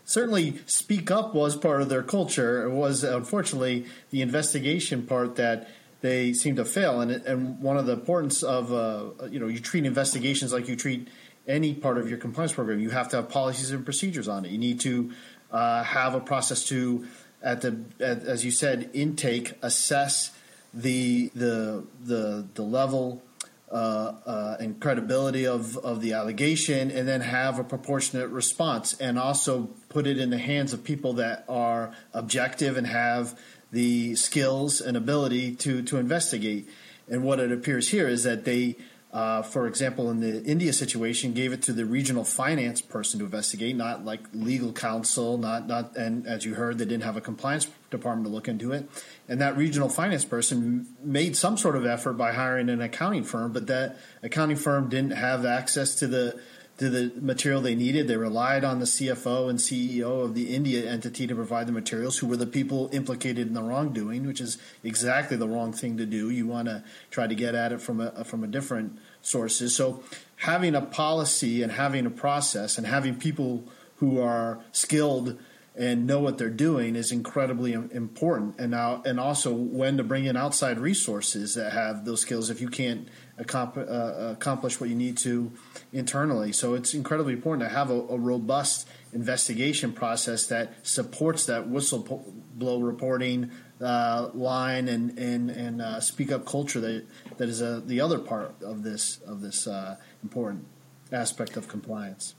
certainly, 0.05 0.61
speak 0.67 1.11
up 1.11 1.35
was 1.35 1.57
part 1.57 1.81
of 1.81 1.89
their 1.89 2.03
culture. 2.03 2.65
It 2.65 2.71
was 2.71 3.05
unfortunately 3.05 3.87
the 4.11 4.23
investigation 4.23 5.07
part 5.07 5.37
that 5.37 5.69
they 6.01 6.33
seem 6.33 6.57
to 6.57 6.65
fail. 6.65 7.01
And 7.01 7.11
and 7.11 7.61
one 7.61 7.77
of 7.77 7.87
the 7.87 7.93
importance 7.93 8.43
of 8.43 8.73
uh, 8.73 9.29
you 9.29 9.39
know 9.39 9.47
you 9.47 9.61
treat 9.61 9.85
investigations 9.85 10.53
like 10.53 10.69
you 10.69 10.77
treat 10.77 11.09
any 11.47 11.75
part 11.75 11.99
of 11.99 12.09
your 12.09 12.19
compliance 12.19 12.53
program. 12.53 12.81
You 12.81 12.91
have 12.91 13.09
to 13.11 13.17
have 13.17 13.29
policies 13.29 13.71
and 13.71 13.85
procedures 13.85 14.29
on 14.29 14.45
it. 14.45 14.51
You 14.51 14.59
need 14.59 14.81
to 14.81 15.13
uh, 15.51 15.83
have 15.83 16.15
a 16.15 16.21
process 16.21 16.65
to 16.67 17.07
at 17.43 17.63
the 17.63 17.81
at, 18.01 18.23
as 18.25 18.45
you 18.45 18.51
said 18.51 18.91
intake 18.93 19.55
assess 19.63 20.33
the 20.75 21.31
the 21.35 21.85
the 22.01 22.47
the 22.55 22.63
level 22.63 23.23
uh, 23.71 24.15
uh, 24.25 24.57
and 24.61 24.81
credibility 24.81 25.47
of, 25.47 25.77
of 25.79 26.01
the 26.01 26.15
allegation, 26.15 26.91
and 26.91 27.07
then 27.07 27.21
have 27.21 27.59
a 27.59 27.65
proportionate 27.65 28.31
response, 28.31 28.95
and 28.95 29.19
also 29.19 29.69
put 29.91 30.07
it 30.07 30.17
in 30.17 30.31
the 30.31 30.39
hands 30.39 30.73
of 30.73 30.83
people 30.83 31.13
that 31.15 31.45
are 31.51 31.95
objective 32.15 32.79
and 32.79 32.87
have 32.87 33.39
the 33.71 34.15
skills 34.15 34.81
and 34.81 34.97
ability 34.97 35.55
to 35.57 35.83
to 35.83 35.99
investigate. 35.99 36.69
And 37.09 37.25
what 37.25 37.41
it 37.41 37.51
appears 37.53 37.89
here 37.89 38.09
is 38.09 38.25
that 38.25 38.45
they 38.45 38.77
uh, 39.11 39.41
for 39.41 39.67
example, 39.67 40.11
in 40.11 40.21
the 40.21 40.45
India 40.45 40.71
situation, 40.71 41.33
gave 41.33 41.55
it 41.55 41.63
to 41.63 41.73
the 41.73 41.87
regional 41.87 42.25
finance 42.25 42.83
person 42.83 43.19
to 43.19 43.25
investigate, 43.25 43.75
not 43.75 44.05
like 44.05 44.21
legal 44.35 44.71
counsel, 44.71 45.39
not 45.39 45.67
not. 45.67 45.97
And 45.97 46.27
as 46.27 46.45
you 46.45 46.55
heard, 46.55 46.77
they 46.77 46.85
didn't 46.85 47.05
have 47.05 47.17
a 47.17 47.21
compliance 47.23 47.69
department 47.91 48.27
to 48.27 48.33
look 48.33 48.49
into 48.49 48.73
it. 48.73 48.89
And 49.27 49.41
that 49.41 49.57
regional 49.57 49.89
finance 49.89 50.27
person 50.27 50.89
made 51.03 51.37
some 51.37 51.57
sort 51.57 51.75
of 51.75 51.87
effort 51.87 52.15
by 52.15 52.33
hiring 52.33 52.69
an 52.69 52.83
accounting 52.83 53.25
firm, 53.25 53.53
but 53.53 53.67
that 53.69 53.97
accounting 54.23 54.57
firm 54.57 54.91
didn't 54.91 55.13
have 55.13 55.47
access 55.47 55.95
to 55.97 56.07
the 56.07 56.39
to 56.79 56.89
the 56.89 57.13
material 57.21 57.61
they 57.61 57.75
needed. 57.75 58.09
They 58.09 58.17
relied 58.17 58.65
on 58.65 58.79
the 58.79 58.85
CFO 58.85 59.51
and 59.51 59.59
CEO 59.59 60.25
of 60.25 60.35
the 60.35 60.55
India 60.55 60.89
entity 60.89 61.27
to 61.27 61.35
provide 61.35 61.67
the 61.67 61.73
materials, 61.73 62.19
who 62.19 62.29
were 62.29 62.37
the 62.37 62.47
people 62.47 62.89
implicated 62.93 63.49
in 63.49 63.55
the 63.55 63.63
wrongdoing, 63.63 64.27
which 64.27 64.41
is 64.41 64.59
exactly 64.85 65.37
the 65.37 65.49
wrong 65.49 65.73
thing 65.73 65.97
to 65.97 66.07
do. 66.07 66.31
You 66.31 66.47
want 66.47 66.69
to 66.69 66.85
try 67.11 67.27
to 67.27 67.35
get 67.35 67.55
at 67.55 67.73
it 67.73 67.81
from 67.81 68.01
a 68.01 68.25
from 68.25 68.45
a 68.45 68.47
different 68.47 68.99
sources. 69.23 69.75
So 69.75 70.03
having 70.37 70.75
a 70.75 70.81
policy 70.81 71.63
and 71.63 71.73
having 71.73 72.07
a 72.07 72.11
process 72.11 72.79
and 72.79 72.87
having 72.87 73.17
people 73.17 73.65
who 73.97 74.21
are 74.21 74.61
skilled 74.71 75.39
and 75.79 76.09
know 76.09 76.19
what 76.19 76.39
they're 76.39 76.51
doing 76.51 76.97
is 76.97 77.13
incredibly 77.13 77.73
important. 77.73 78.59
And 78.59 78.73
now, 78.73 79.01
and 79.07 79.21
also 79.21 79.55
when 79.55 79.97
to 79.99 80.03
bring 80.03 80.25
in 80.25 80.37
outside 80.37 80.79
resources 80.79 81.55
that 81.55 81.73
have 81.73 82.05
those 82.05 82.21
skills 82.21 82.51
if 82.51 82.61
you 82.61 82.69
can't 82.69 83.09
uh, 83.39 84.35
accomplish 84.37 84.81
what 84.81 84.91
you 84.91 84.97
need 84.97 85.17
to 85.19 85.53
internally. 85.93 86.51
So 86.51 86.75
it's 86.75 86.95
incredibly 86.95 87.35
important 87.35 87.69
to 87.69 87.75
have 87.75 87.91
a, 87.91 87.95
a 87.95 88.19
robust 88.19 88.89
investigation 89.13 89.93
process 89.93 90.49
that 90.49 90.85
supports 90.85 91.47
that 91.47 91.69
whistleblower 91.69 92.85
reporting 92.85 93.53
uh, 93.81 94.31
line 94.35 94.89
and 94.89 95.17
and 95.17 95.51
and 95.51 95.81
uh, 95.81 96.01
speak 96.01 96.33
up 96.33 96.45
culture 96.45 96.81
that 96.81 97.07
that 97.37 97.49
is 97.49 97.63
uh, 97.63 97.81
the 97.87 98.01
other 98.01 98.19
part 98.19 98.61
of 98.63 98.83
this 98.83 99.19
of 99.19 99.41
this 99.41 99.69
uh, 99.69 99.97
important 100.25 100.67
aspect 101.13 101.57
of 101.57 101.69
compliance. 101.69 102.35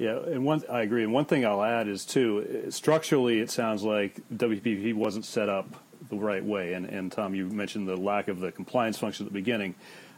Yeah, 0.00 0.16
and 0.16 0.46
one 0.46 0.62
I 0.70 0.80
agree. 0.80 1.04
And 1.04 1.12
one 1.12 1.26
thing 1.26 1.44
I'll 1.44 1.62
add 1.62 1.86
is 1.86 2.06
too 2.06 2.64
eh, 2.66 2.70
structurally, 2.70 3.40
it 3.40 3.50
sounds 3.50 3.82
like 3.82 4.18
WPP 4.34 4.94
wasn't 4.94 5.26
set 5.26 5.50
up 5.50 5.66
the 6.08 6.16
right 6.16 6.42
way. 6.42 6.72
And 6.72 6.86
and 6.86 7.12
Tom, 7.12 7.34
you 7.34 7.46
mentioned 7.46 7.86
the 7.86 7.98
lack 7.98 8.28
of 8.28 8.40
the 8.40 8.50
compliance 8.50 8.96
function 8.96 9.26
at 9.26 9.30
the 9.30 9.38
beginning. 9.38 9.74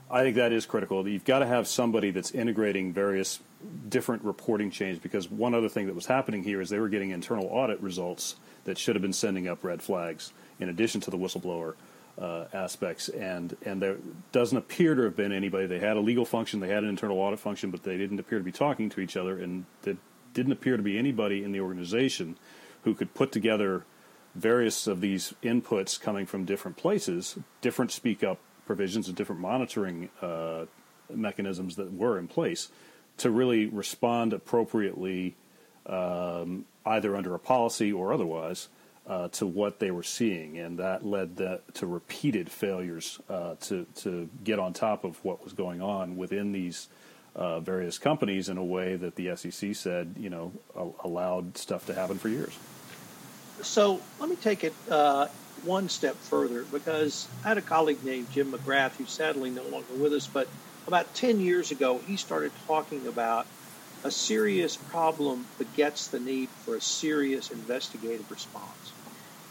I 0.08 0.22
think 0.22 0.36
that 0.36 0.52
is 0.52 0.66
critical. 0.66 1.08
You've 1.08 1.24
got 1.24 1.40
to 1.40 1.46
have 1.46 1.66
somebody 1.66 2.12
that's 2.12 2.30
integrating 2.30 2.92
various 2.92 3.40
different 3.88 4.22
reporting 4.22 4.70
chains 4.70 5.00
because 5.00 5.28
one 5.28 5.52
other 5.52 5.68
thing 5.68 5.86
that 5.86 5.96
was 5.96 6.06
happening 6.06 6.44
here 6.44 6.60
is 6.60 6.68
they 6.68 6.78
were 6.78 6.88
getting 6.88 7.10
internal 7.10 7.46
audit 7.46 7.80
results 7.80 8.36
that 8.64 8.78
should 8.78 8.94
have 8.94 9.02
been 9.02 9.12
sending 9.12 9.48
up 9.48 9.64
red 9.64 9.82
flags 9.82 10.32
in 10.60 10.68
addition 10.68 11.00
to 11.00 11.10
the 11.10 11.18
whistleblower 11.18 11.74
uh, 12.20 12.44
aspects. 12.52 13.08
And, 13.08 13.56
and 13.64 13.80
there 13.80 13.96
doesn't 14.32 14.56
appear 14.56 14.94
to 14.94 15.02
have 15.02 15.16
been 15.16 15.32
anybody. 15.32 15.66
They 15.66 15.78
had 15.78 15.96
a 15.96 16.00
legal 16.00 16.24
function, 16.24 16.60
they 16.60 16.68
had 16.68 16.82
an 16.82 16.88
internal 16.88 17.18
audit 17.18 17.40
function, 17.40 17.70
but 17.70 17.82
they 17.82 17.96
didn't 17.96 18.18
appear 18.18 18.38
to 18.38 18.44
be 18.44 18.52
talking 18.52 18.88
to 18.90 19.00
each 19.00 19.16
other. 19.16 19.38
And 19.38 19.64
there 19.82 19.96
didn't 20.34 20.52
appear 20.52 20.76
to 20.76 20.82
be 20.82 20.98
anybody 20.98 21.42
in 21.42 21.52
the 21.52 21.60
organization 21.60 22.38
who 22.84 22.94
could 22.94 23.14
put 23.14 23.32
together 23.32 23.84
various 24.34 24.86
of 24.86 25.00
these 25.00 25.34
inputs 25.42 26.00
coming 26.00 26.26
from 26.26 26.44
different 26.44 26.76
places, 26.76 27.38
different 27.60 27.90
speak 27.90 28.24
up 28.24 28.38
provisions 28.66 29.08
and 29.08 29.16
different 29.16 29.40
monitoring 29.40 30.08
uh, 30.20 30.64
mechanisms 31.10 31.76
that 31.76 31.92
were 31.92 32.18
in 32.18 32.28
place 32.28 32.68
to 33.18 33.30
really 33.30 33.66
respond 33.66 34.32
appropriately, 34.32 35.34
um, 35.86 36.64
either 36.86 37.14
under 37.14 37.34
a 37.34 37.38
policy 37.38 37.92
or 37.92 38.12
otherwise, 38.12 38.68
uh, 39.06 39.28
to 39.28 39.46
what 39.46 39.78
they 39.78 39.90
were 39.90 40.02
seeing, 40.02 40.58
and 40.58 40.78
that 40.78 41.04
led 41.04 41.36
the, 41.36 41.60
to 41.74 41.86
repeated 41.86 42.50
failures 42.50 43.18
uh, 43.28 43.54
to 43.60 43.86
to 43.96 44.28
get 44.44 44.58
on 44.58 44.72
top 44.72 45.04
of 45.04 45.22
what 45.24 45.42
was 45.42 45.52
going 45.52 45.82
on 45.82 46.16
within 46.16 46.52
these 46.52 46.88
uh, 47.34 47.60
various 47.60 47.98
companies 47.98 48.48
in 48.48 48.58
a 48.58 48.64
way 48.64 48.96
that 48.96 49.16
the 49.16 49.34
SEC 49.36 49.74
said, 49.74 50.14
you 50.18 50.30
know, 50.30 50.52
allowed 51.02 51.56
stuff 51.56 51.86
to 51.86 51.94
happen 51.94 52.18
for 52.18 52.28
years. 52.28 52.56
So 53.62 54.00
let 54.20 54.28
me 54.28 54.36
take 54.36 54.64
it 54.64 54.74
uh, 54.90 55.28
one 55.64 55.88
step 55.88 56.16
further 56.16 56.64
because 56.64 57.28
I 57.44 57.48
had 57.48 57.58
a 57.58 57.62
colleague 57.62 58.04
named 58.04 58.30
Jim 58.32 58.52
McGrath 58.52 58.92
who's 58.96 59.10
sadly 59.10 59.50
no 59.50 59.62
longer 59.64 59.94
with 59.94 60.12
us, 60.12 60.26
but 60.26 60.48
about 60.86 61.14
10 61.14 61.40
years 61.40 61.70
ago, 61.70 61.98
he 62.06 62.16
started 62.16 62.52
talking 62.66 63.06
about 63.06 63.46
a 64.04 64.10
serious 64.10 64.76
problem 64.76 65.44
begets 65.58 66.08
the 66.08 66.20
need 66.20 66.48
for 66.64 66.76
a 66.76 66.80
serious 66.80 67.50
investigative 67.50 68.30
response. 68.30 68.92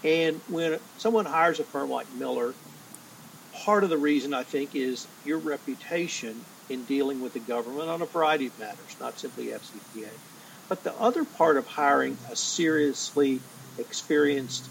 And 0.03 0.41
when 0.47 0.79
someone 0.97 1.25
hires 1.25 1.59
a 1.59 1.63
firm 1.63 1.89
like 1.89 2.07
Miller, 2.17 2.53
part 3.65 3.83
of 3.83 3.89
the 3.89 3.97
reason 3.97 4.33
I 4.33 4.43
think 4.43 4.75
is 4.75 5.07
your 5.23 5.37
reputation 5.37 6.35
in 6.69 6.83
dealing 6.85 7.21
with 7.21 7.33
the 7.33 7.39
government 7.39 7.89
on 7.89 8.01
a 8.01 8.05
variety 8.05 8.47
of 8.47 8.57
matters, 8.59 8.95
not 8.99 9.19
simply 9.19 9.47
FCPA. 9.47 10.09
But 10.69 10.83
the 10.83 10.93
other 10.95 11.23
part 11.23 11.57
of 11.57 11.67
hiring 11.67 12.17
a 12.31 12.35
seriously 12.35 13.39
experienced 13.77 14.69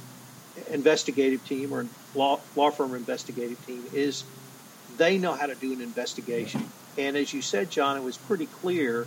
investigative 0.70 1.44
team 1.46 1.72
or 1.72 1.86
law, 2.14 2.40
law 2.56 2.70
firm 2.70 2.94
investigative 2.94 3.64
team 3.66 3.84
is 3.92 4.24
they 4.96 5.18
know 5.18 5.32
how 5.32 5.46
to 5.46 5.54
do 5.54 5.72
an 5.72 5.80
investigation. 5.80 6.64
And 6.98 7.16
as 7.16 7.32
you 7.32 7.42
said, 7.42 7.70
John, 7.70 7.96
it 7.96 8.02
was 8.02 8.16
pretty 8.16 8.46
clear 8.46 9.06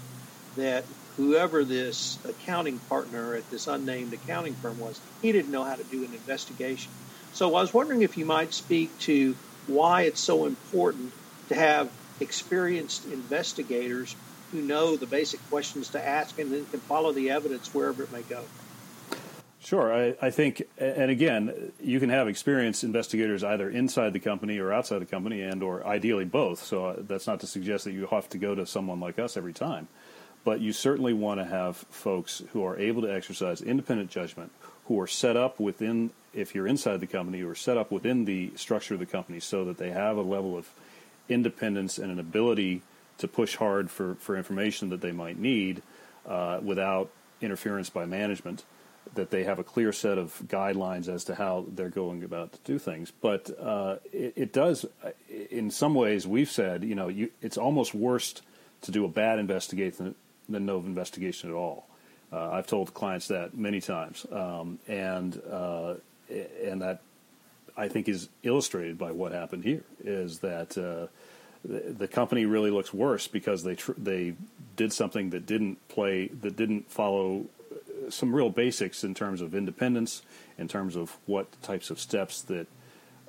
that 0.56 0.86
whoever 1.18 1.64
this 1.64 2.18
accounting 2.26 2.80
partner 2.80 3.36
at 3.36 3.50
this 3.50 3.68
unnamed 3.68 4.14
accounting 4.14 4.54
firm 4.56 4.80
was, 4.80 5.00
he 5.22 5.32
didn't 5.32 5.52
know 5.52 5.64
how 5.64 5.76
to 5.76 5.84
do 5.84 6.04
an 6.04 6.14
investigation. 6.14 6.92
So 7.34 7.50
I 7.50 7.62
was 7.62 7.74
wondering 7.74 8.02
if 8.02 8.18
you 8.18 8.26
might 8.26 8.54
speak 8.54 8.98
to 9.00 9.36
why 9.68 10.04
it's 10.04 10.20
so 10.20 10.46
important 10.46 11.14
to 11.50 11.56
have 11.56 11.90
experienced 12.20 13.06
investigators 13.06 14.16
who 14.52 14.62
know 14.62 14.96
the 14.96 15.08
basic 15.08 15.44
questions 15.50 15.90
to 15.90 16.08
ask 16.08 16.38
and 16.40 16.52
then 16.52 16.66
can 16.66 16.80
follow 16.80 17.12
the 17.12 17.32
evidence 17.32 17.74
wherever 17.74 18.04
it 18.04 18.12
may 18.12 18.22
go. 18.22 18.44
Sure. 19.60 19.94
I, 19.94 20.16
I, 20.22 20.30
think, 20.30 20.64
and 20.78 21.10
again, 21.10 21.72
you 21.82 22.00
can 22.00 22.10
have 22.10 22.28
experienced 22.28 22.84
investigators 22.84 23.46
either 23.46 23.70
inside 23.70 24.12
the 24.12 24.20
company 24.20 24.60
or 24.60 24.74
outside 24.74 25.00
the 25.00 25.06
company, 25.06 25.42
and 25.42 25.64
or 25.64 25.88
ideally 25.88 26.26
both. 26.26 26.62
So 26.64 26.88
uh, 26.88 26.96
that's 27.00 27.28
not 27.28 27.40
to 27.40 27.48
suggest 27.48 27.86
that 27.86 27.94
you 27.94 28.06
have 28.08 28.28
to 28.30 28.38
go 28.38 28.56
to 28.56 28.66
someone 28.66 29.00
like 29.00 29.20
us 29.20 29.38
every 29.38 29.54
time, 29.54 29.88
but 30.44 30.60
you 30.60 30.74
certainly 30.74 31.14
want 31.14 31.40
to 31.40 31.46
have 31.46 31.78
folks 31.90 32.44
who 32.52 32.66
are 32.66 32.78
able 32.78 33.02
to 33.02 33.14
exercise 33.14 33.62
independent 33.62 34.10
judgment, 34.10 34.52
who 34.86 35.00
are 35.00 35.08
set 35.08 35.38
up 35.38 35.60
within, 35.60 36.12
if 36.34 36.54
you're 36.54 36.68
inside 36.68 37.00
the 37.00 37.08
company, 37.08 37.40
who 37.40 37.50
are 37.50 37.56
set 37.56 37.78
up 37.78 37.92
within 37.92 38.26
the 38.26 38.52
structure 38.56 38.94
of 38.94 39.00
the 39.00 39.06
company, 39.06 39.40
so 39.40 39.66
that 39.66 39.78
they 39.78 39.92
have 39.92 40.18
a 40.18 40.22
level 40.22 40.58
of 40.58 40.70
independence 41.30 41.98
and 41.98 42.12
an 42.12 42.20
ability 42.20 42.82
to 43.18 43.28
push 43.28 43.56
hard 43.56 43.90
for, 43.90 44.16
for 44.16 44.36
information 44.36 44.90
that 44.90 45.02
they 45.02 45.12
might 45.12 45.40
need 45.40 45.82
uh, 46.26 46.60
without 46.62 47.10
interference 47.42 47.90
by 47.90 48.06
management 48.06 48.64
that 49.16 49.30
they 49.30 49.44
have 49.44 49.60
a 49.60 49.64
clear 49.64 49.92
set 49.92 50.18
of 50.18 50.42
guidelines 50.48 51.08
as 51.08 51.26
to 51.26 51.36
how 51.36 51.66
they're 51.68 51.90
going 51.90 52.24
about 52.24 52.52
to 52.54 52.60
do 52.64 52.80
things. 52.80 53.12
But 53.12 53.50
uh, 53.60 53.98
it, 54.12 54.34
it, 54.36 54.54
does, 54.54 54.86
in 55.52 55.70
some 55.72 55.94
ways, 55.94 56.26
we've 56.26 56.50
said, 56.50 56.84
you 56.84 56.96
know, 56.96 57.10
you, 57.10 57.30
it's 57.42 57.58
almost 57.58 57.94
worse 57.94 58.34
to 58.82 58.92
do 58.92 59.06
a 59.06 59.10
bad 59.10 59.40
investigation 59.40 60.16
than, 60.50 60.66
no 60.66 60.78
investigation 60.80 61.50
at 61.50 61.56
all. 61.56 61.88
Uh, 62.32 62.50
I've 62.52 62.68
told 62.68 62.94
clients 62.94 63.28
that 63.28 63.56
many 63.56 63.80
times, 63.80 64.26
um, 64.32 64.80
and 64.88 65.40
uh, 65.50 65.96
and 66.64 66.82
that 66.82 67.02
I 67.78 67.88
think 67.88 68.10
is 68.10 68.30
illustrated 68.42 68.98
by 68.98 69.12
what 69.12 69.32
happened 69.32 69.64
here. 69.64 69.84
Is 70.04 70.40
that 70.40 70.78
uh, 70.78 71.08
the, 71.64 71.94
the, 71.94 72.08
company 72.08 72.46
really 72.46 72.72
looks 72.72 72.92
worse 72.92 73.28
because 73.28 73.64
they 73.64 73.76
tr- 73.76 73.92
they 73.98 74.34
did 74.76 74.92
something 74.92 75.30
that 75.30 75.46
didn't 75.46 75.88
play 75.90 76.28
that 76.28 76.56
didn't 76.56 76.90
follow 76.90 77.46
some 78.10 78.34
real 78.34 78.50
basics 78.50 79.04
in 79.04 79.14
terms 79.14 79.42
of 79.42 79.56
independence, 79.56 80.24
in 80.58 80.68
terms 80.68 80.96
of 80.96 81.18
what 81.26 81.62
types 81.62 81.90
of 81.90 82.00
steps 82.00 82.42
that 82.44 82.68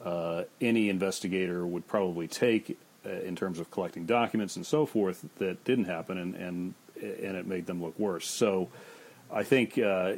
uh, 0.04 0.44
any 0.60 0.88
investigator 0.88 1.66
would 1.66 1.86
probably 1.86 2.26
take 2.28 2.78
uh, 3.06 3.10
in 3.10 3.36
terms 3.36 3.58
of 3.58 3.70
collecting 3.70 4.06
documents 4.06 4.56
and 4.56 4.66
so 4.66 4.86
forth 4.86 5.26
that 5.38 5.62
didn't 5.64 5.86
happen, 5.86 6.18
and 6.18 6.34
and 6.34 6.74
and 7.04 7.36
it 7.36 7.46
made 7.46 7.66
them 7.66 7.82
look 7.82 7.98
worse. 7.98 8.26
So, 8.26 8.70
I 9.30 9.42
think 9.42 9.78
uh, 9.78 10.14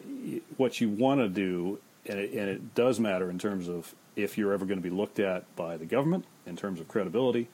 what 0.56 0.80
you 0.80 0.88
want 0.88 1.20
to 1.20 1.28
do, 1.28 1.78
and 2.06 2.18
it, 2.18 2.32
and 2.32 2.48
it 2.48 2.74
does 2.74 3.00
matter 3.00 3.30
in 3.30 3.38
terms 3.38 3.68
of 3.68 3.94
if 4.14 4.36
you're 4.36 4.52
ever 4.52 4.64
going 4.64 4.78
to 4.78 4.82
be 4.82 4.94
looked 4.94 5.18
at 5.18 5.54
by 5.56 5.76
the 5.76 5.86
government 5.86 6.24
in 6.46 6.56
terms 6.56 6.80
of 6.80 6.88
credibility. 6.88 7.48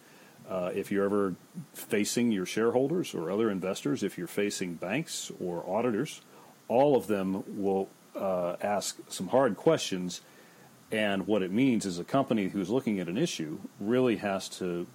Uh, 0.49 0.71
if 0.75 0.91
you're 0.91 1.05
ever 1.05 1.37
facing 1.73 2.33
your 2.33 2.47
shareholders 2.47 3.15
or 3.15 3.31
other 3.31 3.51
investors, 3.51 4.03
if 4.03 4.19
you're 4.19 4.27
facing 4.27 4.75
banks 4.75 5.31
or 5.41 5.65
auditors, 5.69 6.21
all 6.69 6.97
of 6.97 7.07
them 7.07 7.45
will 7.61 7.89
uh, 8.17 8.57
ask 8.61 8.99
some 9.09 9.29
hard 9.29 9.57
questions. 9.57 10.21
And 10.91 11.27
what 11.27 11.43
it 11.43 11.53
means 11.53 11.87
is 11.87 11.99
a 11.99 12.05
company 12.05 12.49
who's 12.49 12.71
looking 12.71 12.99
at 12.99 13.09
an 13.09 13.17
issue 13.17 13.59
really 13.81 14.17
has 14.17 14.49
to 14.51 14.87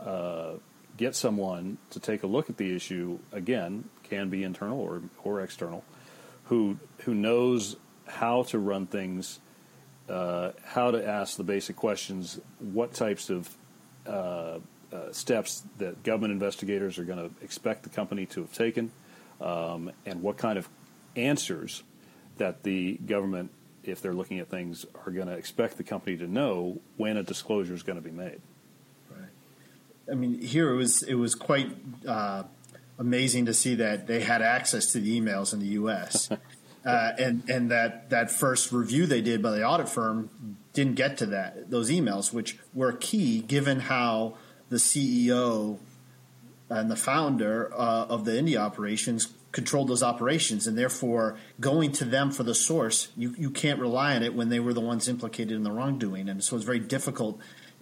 uh, 0.00 0.52
get 1.02 1.16
someone 1.16 1.78
to 1.90 1.98
take 1.98 2.22
a 2.22 2.26
look 2.28 2.48
at 2.48 2.56
the 2.56 2.76
issue 2.76 3.18
again, 3.32 3.88
can 4.04 4.28
be 4.28 4.44
internal 4.44 4.80
or, 4.80 5.02
or 5.24 5.40
external, 5.40 5.84
who 6.44 6.78
who 6.98 7.12
knows 7.12 7.76
how 8.06 8.44
to 8.44 8.58
run 8.58 8.86
things, 8.86 9.40
uh, 10.08 10.52
how 10.64 10.92
to 10.92 11.04
ask 11.04 11.36
the 11.36 11.44
basic 11.44 11.74
questions, 11.74 12.40
what 12.58 12.94
types 12.94 13.30
of 13.30 13.50
uh, 14.06 14.10
uh, 14.10 14.58
steps 15.10 15.64
that 15.78 16.02
government 16.04 16.32
investigators 16.32 16.98
are 16.98 17.04
going 17.04 17.18
to 17.18 17.44
expect 17.44 17.82
the 17.82 17.88
company 17.88 18.24
to 18.26 18.40
have 18.42 18.52
taken, 18.52 18.92
um, 19.40 19.90
and 20.06 20.22
what 20.22 20.36
kind 20.36 20.56
of 20.56 20.68
answers 21.16 21.82
that 22.38 22.62
the 22.62 22.96
government, 23.06 23.50
if 23.82 24.00
they're 24.00 24.14
looking 24.14 24.38
at 24.38 24.48
things, 24.48 24.86
are 25.04 25.10
going 25.10 25.26
to 25.26 25.34
expect 25.34 25.76
the 25.78 25.84
company 25.84 26.16
to 26.16 26.28
know 26.28 26.80
when 26.96 27.16
a 27.16 27.22
disclosure 27.24 27.74
is 27.74 27.82
going 27.82 28.00
to 28.00 28.04
be 28.04 28.14
made. 28.14 28.40
I 30.12 30.14
mean, 30.14 30.40
here 30.40 30.70
it 30.70 30.76
was 30.76 31.02
it 31.02 31.14
was 31.14 31.34
quite 31.34 31.74
uh, 32.06 32.42
amazing 32.98 33.46
to 33.46 33.54
see 33.54 33.76
that 33.76 34.06
they 34.06 34.20
had 34.20 34.42
access 34.42 34.92
to 34.92 35.00
the 35.00 35.18
emails 35.18 35.54
in 35.54 35.60
the 35.60 35.68
U.S. 35.68 36.30
uh, 36.84 37.12
and 37.18 37.42
and 37.48 37.70
that 37.70 38.10
that 38.10 38.30
first 38.30 38.72
review 38.72 39.06
they 39.06 39.22
did 39.22 39.42
by 39.42 39.52
the 39.52 39.64
audit 39.64 39.88
firm 39.88 40.58
didn't 40.74 40.94
get 40.96 41.16
to 41.18 41.26
that 41.26 41.70
those 41.70 41.90
emails, 41.90 42.32
which 42.32 42.58
were 42.74 42.92
key 42.92 43.40
given 43.40 43.80
how 43.80 44.34
the 44.68 44.76
CEO 44.76 45.78
and 46.68 46.90
the 46.90 46.96
founder 46.96 47.72
uh, 47.74 48.06
of 48.08 48.24
the 48.26 48.38
India 48.38 48.58
operations 48.58 49.32
controlled 49.50 49.88
those 49.88 50.02
operations, 50.02 50.66
and 50.66 50.76
therefore 50.76 51.38
going 51.60 51.92
to 51.92 52.04
them 52.04 52.30
for 52.30 52.42
the 52.42 52.54
source, 52.54 53.08
you, 53.18 53.34
you 53.38 53.50
can't 53.50 53.78
rely 53.78 54.16
on 54.16 54.22
it 54.22 54.34
when 54.34 54.48
they 54.48 54.58
were 54.58 54.72
the 54.72 54.80
ones 54.80 55.08
implicated 55.08 55.52
in 55.52 55.62
the 55.62 55.70
wrongdoing, 55.70 56.28
and 56.30 56.42
so 56.42 56.56
it's 56.56 56.64
very 56.64 56.78
difficult 56.78 57.38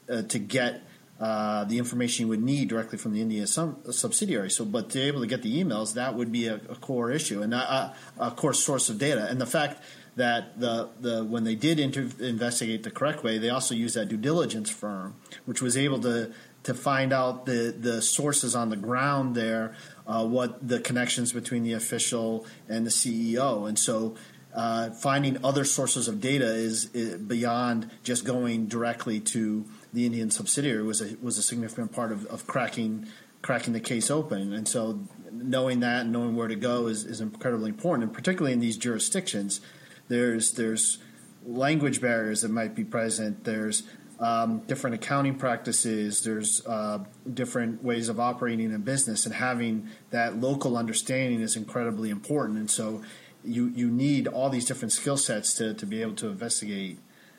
uh, 0.08 0.22
to 0.22 0.40
get 0.40 0.82
uh, 1.20 1.64
the 1.64 1.76
information 1.76 2.24
you 2.24 2.28
would 2.28 2.42
need 2.42 2.68
directly 2.68 2.96
from 2.96 3.12
the 3.12 3.20
India 3.20 3.46
subsidiary. 3.46 4.50
So, 4.50 4.64
but 4.64 4.88
to 4.90 4.98
be 4.98 5.02
able 5.02 5.20
to 5.20 5.26
get 5.26 5.42
the 5.42 5.62
emails, 5.62 5.92
that 5.94 6.14
would 6.14 6.32
be 6.32 6.46
a, 6.46 6.54
a 6.54 6.76
core 6.76 7.10
issue 7.10 7.42
and 7.42 7.52
a, 7.52 7.94
a, 8.18 8.30
core 8.30 8.54
source 8.54 8.88
of 8.88 8.96
data. 8.96 9.26
And 9.28 9.38
the 9.38 9.46
fact 9.46 9.82
that 10.16 10.58
the, 10.58 10.88
the 10.98 11.22
when 11.22 11.44
they 11.44 11.54
did 11.54 11.78
inter- 11.78 12.08
investigate 12.20 12.84
the 12.84 12.90
correct 12.90 13.22
way, 13.22 13.36
they 13.36 13.50
also 13.50 13.74
used 13.74 13.96
that 13.96 14.06
due 14.06 14.16
diligence 14.16 14.70
firm, 14.70 15.14
which 15.44 15.60
was 15.60 15.76
able 15.76 16.00
to 16.00 16.32
to 16.62 16.72
find 16.74 17.12
out 17.12 17.44
the 17.44 17.74
the 17.78 18.00
sources 18.00 18.54
on 18.54 18.70
the 18.70 18.76
ground 18.76 19.34
there, 19.34 19.76
uh, 20.06 20.24
what 20.24 20.66
the 20.66 20.80
connections 20.80 21.34
between 21.34 21.64
the 21.64 21.74
official 21.74 22.46
and 22.66 22.86
the 22.86 22.90
CEO, 22.90 23.68
and 23.68 23.78
so. 23.78 24.16
Uh, 24.52 24.90
finding 24.90 25.38
other 25.44 25.64
sources 25.64 26.08
of 26.08 26.20
data 26.20 26.44
is, 26.44 26.92
is, 26.92 27.16
beyond 27.18 27.88
just 28.02 28.24
going 28.24 28.66
directly 28.66 29.20
to 29.20 29.64
the 29.92 30.06
Indian 30.06 30.30
subsidiary 30.30 30.82
was 30.82 31.00
a 31.00 31.16
was 31.20 31.38
a 31.38 31.42
significant 31.42 31.92
part 31.92 32.12
of, 32.12 32.26
of 32.26 32.47
cracking 32.47 33.06
cracking 33.42 33.73
the 33.73 33.80
case 33.80 34.11
open. 34.11 34.52
And 34.52 34.68
so, 34.68 35.00
knowing 35.32 35.80
that 35.80 36.02
and 36.02 36.12
knowing 36.12 36.37
where 36.37 36.49
to 36.49 36.56
go 36.56 36.87
is, 36.87 37.04
is 37.04 37.20
incredibly 37.20 37.70
important, 37.70 38.04
and 38.04 38.12
particularly 38.12 38.52
in 38.52 38.61
these 38.61 38.76
jurisdictions, 38.76 39.61
there's 40.09 40.52
there's 40.52 40.99
language 41.47 42.00
barriers 42.00 42.42
that 42.42 42.50
might 42.50 42.75
be 42.75 42.85
present. 42.85 43.44
There's 43.44 43.85
um, 44.18 44.61
different 44.61 44.94
accounting 44.94 45.37
practices. 45.37 46.23
There's 46.23 46.64
uh, 46.66 47.04
different 47.32 47.82
ways 47.82 48.09
of 48.09 48.20
operating 48.20 48.75
a 48.75 48.78
business, 48.78 49.25
and 49.25 49.35
having 49.35 49.88
that 50.11 50.38
local 50.38 50.76
understanding 50.76 51.40
is 51.40 51.57
incredibly 51.57 52.11
important. 52.11 52.59
And 52.59 52.70
so, 52.70 53.03
you 53.44 53.68
you 53.68 53.90
need 53.90 54.29
all 54.29 54.50
these 54.50 54.66
different 54.66 54.92
skill 54.92 55.16
sets 55.16 55.55
to 55.55 55.74
to 55.74 55.87
be 55.87 56.03
able 56.03 56.14
to 56.16 56.29
investigate 56.29 56.98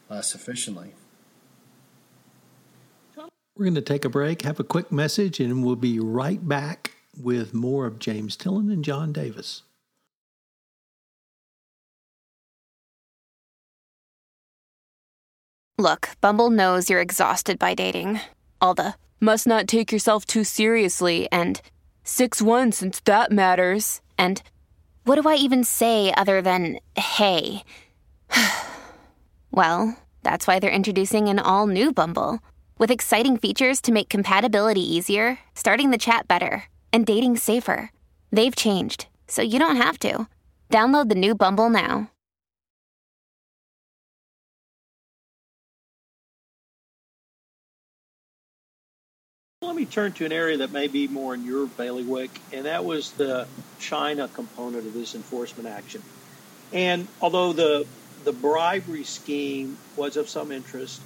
uh, 0.09 0.21
sufficiently. 0.21 0.93
We're 3.61 3.65
going 3.65 3.75
to 3.75 3.81
take 3.81 4.05
a 4.05 4.09
break, 4.09 4.41
have 4.41 4.59
a 4.59 4.63
quick 4.63 4.91
message, 4.91 5.39
and 5.39 5.63
we'll 5.63 5.75
be 5.75 5.99
right 5.99 6.47
back 6.47 6.93
with 7.15 7.53
more 7.53 7.85
of 7.85 7.99
James 7.99 8.35
Tillen 8.35 8.71
and 8.71 8.83
John 8.83 9.13
Davis. 9.13 9.61
Look, 15.77 16.09
Bumble 16.21 16.49
knows 16.49 16.89
you're 16.89 17.01
exhausted 17.01 17.59
by 17.59 17.75
dating. 17.75 18.19
All 18.59 18.73
the 18.73 18.95
must 19.19 19.45
not 19.45 19.67
take 19.67 19.91
yourself 19.91 20.25
too 20.25 20.43
seriously 20.43 21.27
and 21.31 21.61
6 22.03 22.41
1 22.41 22.71
since 22.71 22.99
that 23.01 23.31
matters. 23.31 24.01
And 24.17 24.41
what 25.03 25.21
do 25.21 25.29
I 25.29 25.35
even 25.35 25.63
say 25.63 26.11
other 26.17 26.41
than 26.41 26.79
hey? 26.97 27.61
well, 29.51 29.97
that's 30.23 30.47
why 30.47 30.57
they're 30.57 30.71
introducing 30.71 31.29
an 31.29 31.37
all 31.37 31.67
new 31.67 31.91
Bumble 31.91 32.39
with 32.81 32.89
exciting 32.89 33.37
features 33.37 33.79
to 33.79 33.91
make 33.91 34.09
compatibility 34.09 34.81
easier, 34.81 35.37
starting 35.53 35.91
the 35.91 35.99
chat 35.99 36.27
better, 36.27 36.63
and 36.91 37.05
dating 37.05 37.37
safer. 37.37 37.91
They've 38.31 38.55
changed, 38.55 39.05
so 39.27 39.43
you 39.43 39.59
don't 39.59 39.75
have 39.75 39.99
to. 39.99 40.27
Download 40.71 41.07
the 41.07 41.13
new 41.13 41.35
Bumble 41.35 41.69
now. 41.69 42.09
Let 49.61 49.75
me 49.75 49.85
turn 49.85 50.13
to 50.13 50.25
an 50.25 50.31
area 50.31 50.57
that 50.57 50.71
may 50.71 50.87
be 50.87 51.07
more 51.07 51.35
in 51.35 51.45
your 51.45 51.67
bailiwick, 51.67 52.31
and 52.51 52.65
that 52.65 52.83
was 52.83 53.11
the 53.11 53.47
China 53.79 54.27
component 54.27 54.87
of 54.87 54.93
this 54.95 55.13
enforcement 55.13 55.69
action. 55.69 56.01
And 56.73 57.07
although 57.21 57.53
the 57.53 57.85
the 58.23 58.33
bribery 58.33 59.03
scheme 59.03 59.77
was 59.95 60.17
of 60.17 60.29
some 60.29 60.51
interest, 60.51 60.99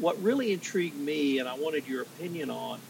what 0.00 0.20
really 0.22 0.52
intrigued 0.52 0.98
me, 0.98 1.38
and 1.38 1.48
I 1.48 1.54
wanted 1.54 1.86
your 1.86 2.02
opinion 2.02 2.50
on, 2.50 2.80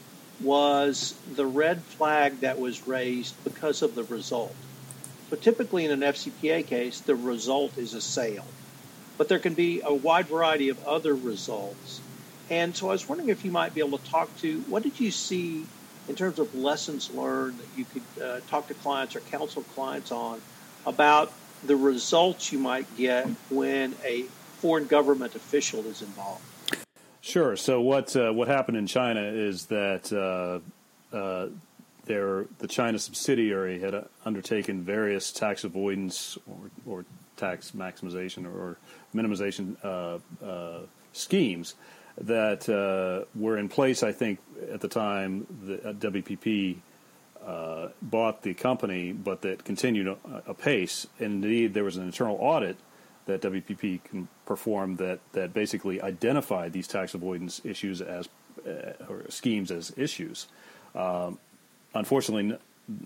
was 0.41 1.15
the 1.35 1.47
red 1.47 1.83
flag 1.83 2.41
that 2.41 2.59
was 2.59 2.87
raised 2.87 3.35
because 3.45 3.83
of 3.83 3.95
the 3.95 4.05
result. 4.05 4.55
So 5.29 5.37
typically 5.37 5.85
in 5.85 5.91
an 5.91 6.01
FCPA 6.01 6.67
case, 6.67 7.01
the 7.01 7.15
result 7.15 7.77
is 7.77 7.95
a 7.95 8.01
sale, 8.01 8.47
but 9.19 9.29
there 9.29 9.39
can 9.39 9.55
be 9.55 9.83
a 9.85 9.93
wide 9.93 10.27
variety 10.27 10.71
of 10.71 10.83
other 10.87 11.15
results 11.15 12.01
and 12.51 12.77
so 12.77 12.89
I 12.89 12.93
was 12.93 13.09
wondering 13.09 13.29
if 13.29 13.45
you 13.45 13.53
might 13.53 13.75
be 13.75 13.81
able 13.81 13.99
to 13.99 14.11
talk 14.11 14.37
to 14.39 14.61
what 14.63 14.83
did 14.83 14.99
you 14.99 15.13
see 15.13 15.65
in 16.09 16.17
terms 16.17 16.41
of 16.41 16.53
lessons 16.55 17.09
learned 17.15 17.59
that 17.59 17.69
you 17.77 17.85
could 17.85 18.23
uh, 18.23 18.41
talk 18.49 18.67
to 18.69 18.75
clients 18.75 19.15
or 19.15 19.21
counsel 19.21 19.63
clients 19.75 20.11
on 20.11 20.41
about 20.85 21.33
the 21.65 21.77
results 21.77 22.53
you 22.53 22.59
might 22.59 22.87
get 22.97 23.29
when 23.49 23.95
a 24.05 24.23
foreign 24.59 24.87
government 24.87 25.37
official 25.37 25.87
is 25.87 26.03
involved. 26.03 26.43
Sure. 27.31 27.55
So 27.55 27.81
what 27.81 28.17
uh, 28.17 28.33
what 28.33 28.49
happened 28.49 28.77
in 28.77 28.89
China 28.89 29.23
is 29.23 29.67
that 29.67 30.13
uh, 30.13 30.59
uh 31.17 31.47
their 32.05 32.47
the 32.59 32.67
China 32.67 32.99
subsidiary 32.99 33.79
had 33.79 33.95
uh, 33.95 34.03
undertaken 34.25 34.83
various 34.83 35.31
tax 35.31 35.63
avoidance 35.63 36.37
or, 36.49 36.71
or 36.93 37.05
tax 37.37 37.71
maximization 37.71 38.53
or 38.53 38.79
minimization 39.15 39.77
uh, 39.85 40.81
schemes 41.13 41.77
that 42.21 42.69
uh, 42.69 43.25
were 43.39 43.57
in 43.57 43.69
place, 43.69 44.03
I 44.03 44.11
think, 44.11 44.41
at 44.73 44.81
the 44.81 44.89
time 44.89 45.47
the 45.63 45.77
WPP 46.11 46.79
uh, 47.47 47.89
bought 48.03 48.43
the 48.43 48.55
company, 48.55 49.13
but 49.13 49.43
that 49.43 49.63
continued 49.65 50.17
apace. 50.49 51.07
Indeed, 51.21 51.75
there 51.75 51.85
was 51.85 51.97
an 51.97 52.03
internal 52.03 52.39
audit 52.41 52.77
that 53.31 53.43
WPP 53.43 54.03
can 54.05 54.29
perform 54.47 54.97
that, 54.97 55.21
that 55.33 55.53
basically 55.55 56.01
identified 56.01 56.73
these 56.73 56.87
tax 56.87 57.15
avoidance 57.15 57.61
issues 57.65 58.01
as 58.01 58.29
uh, 58.67 58.93
or 59.09 59.25
schemes 59.29 59.71
as 59.71 59.93
issues. 59.97 60.47
Um, 60.95 61.39
unfortunately, 61.95 62.53
n- 62.53 62.59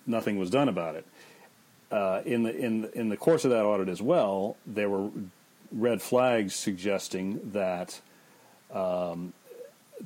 nothing 0.07 0.39
was 0.39 0.51
done 0.51 0.69
about 0.69 0.97
it. 0.97 1.07
Uh, 1.91 2.23
in 2.25 2.43
the 2.43 2.57
in 2.57 2.89
in 2.95 3.09
the 3.09 3.17
course 3.17 3.45
of 3.45 3.51
that 3.51 3.65
audit 3.65 3.89
as 3.89 4.03
well, 4.03 4.57
there 4.67 4.89
were 4.89 5.11
red 5.71 6.03
flags 6.03 6.55
suggesting 6.55 7.53
that 7.53 8.01
um, 8.73 9.33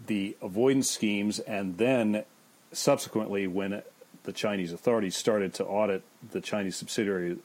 the 0.06 0.36
avoidance 0.42 0.90
schemes, 0.90 1.38
and 1.38 1.78
then 1.78 2.24
subsequently, 2.72 3.46
when 3.46 3.82
the 4.24 4.32
Chinese 4.32 4.72
authorities 4.72 5.16
started 5.16 5.54
to 5.54 5.64
audit 5.64 6.02
the 6.32 6.40
Chinese 6.40 6.76
subsidiary 6.76 7.38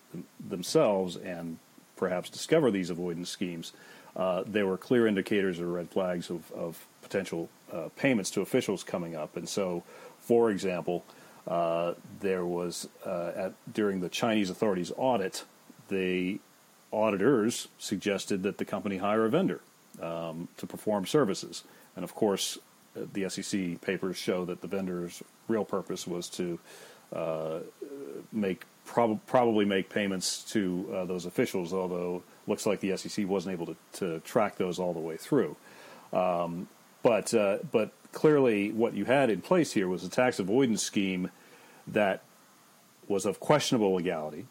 themselves 0.46 1.16
and 1.16 1.58
perhaps 1.96 2.30
discover 2.30 2.72
these 2.72 2.90
avoidance 2.90 3.30
schemes, 3.30 3.74
uh, 4.16 4.44
there 4.46 4.68
were 4.68 4.78
clear 4.78 5.08
indicators 5.08 5.60
or 5.60 5.68
red 5.68 5.90
flags 5.90 6.30
of, 6.30 6.52
of 6.52 6.86
potential 7.02 7.50
uh, 7.72 7.90
payments 7.96 8.30
to 8.32 8.42
officials 8.42 8.84
coming 8.84 9.16
up. 9.16 9.36
And 9.36 9.50
so, 9.50 9.84
for 10.20 10.52
example, 10.52 11.04
uh, 11.48 11.94
there 12.20 12.46
was 12.46 12.88
uh, 13.06 13.32
at, 13.36 13.74
during 13.74 14.02
the 14.02 14.10
Chinese 14.10 14.50
authorities' 14.50 14.92
audit, 14.96 15.44
the 15.90 16.40
auditors 16.92 17.68
suggested 17.80 18.44
that 18.44 18.58
the 18.60 18.66
company 18.66 18.98
hire 18.98 19.26
a 19.26 19.30
vendor 19.30 19.62
um, 20.02 20.48
to 20.58 20.68
perform 20.68 21.06
services. 21.06 21.64
And 21.96 22.04
of 22.04 22.14
course, 22.14 22.58
the 22.96 23.28
SEC 23.30 23.82
papers 23.82 24.18
show 24.18 24.46
that 24.46 24.62
the 24.62 24.68
vendor's 24.68 25.24
real 25.48 25.66
purpose 25.66 26.08
was 26.08 26.30
to 26.30 26.60
uh, 27.12 27.60
make 28.32 28.66
prob- 28.86 29.26
probably 29.26 29.66
make 29.66 29.90
payments 29.90 30.44
to 30.52 30.90
uh, 30.94 31.06
those 31.06 31.26
officials, 31.26 31.74
although 31.74 32.24
looks 32.48 32.66
like 32.66 32.80
the 32.80 32.96
SEC 32.98 33.28
wasn't 33.28 33.54
able 33.54 33.68
to, 33.68 33.76
to 33.94 34.20
track 34.22 34.58
those 34.58 34.80
all 34.80 34.94
the 34.94 35.00
way 35.00 35.18
through. 35.18 35.56
Um, 36.12 36.68
but 37.02 37.34
uh, 37.34 37.60
but 37.72 37.92
clearly, 38.12 38.72
what 38.72 38.94
you 38.94 39.06
had 39.06 39.30
in 39.30 39.42
place 39.42 39.74
here 39.74 39.88
was 39.88 40.04
a 40.04 40.10
tax 40.10 40.40
avoidance 40.40 40.82
scheme 40.82 41.32
that 41.88 42.24
was 43.08 43.26
of 43.26 43.40
questionable 43.40 43.94
legality. 43.96 44.46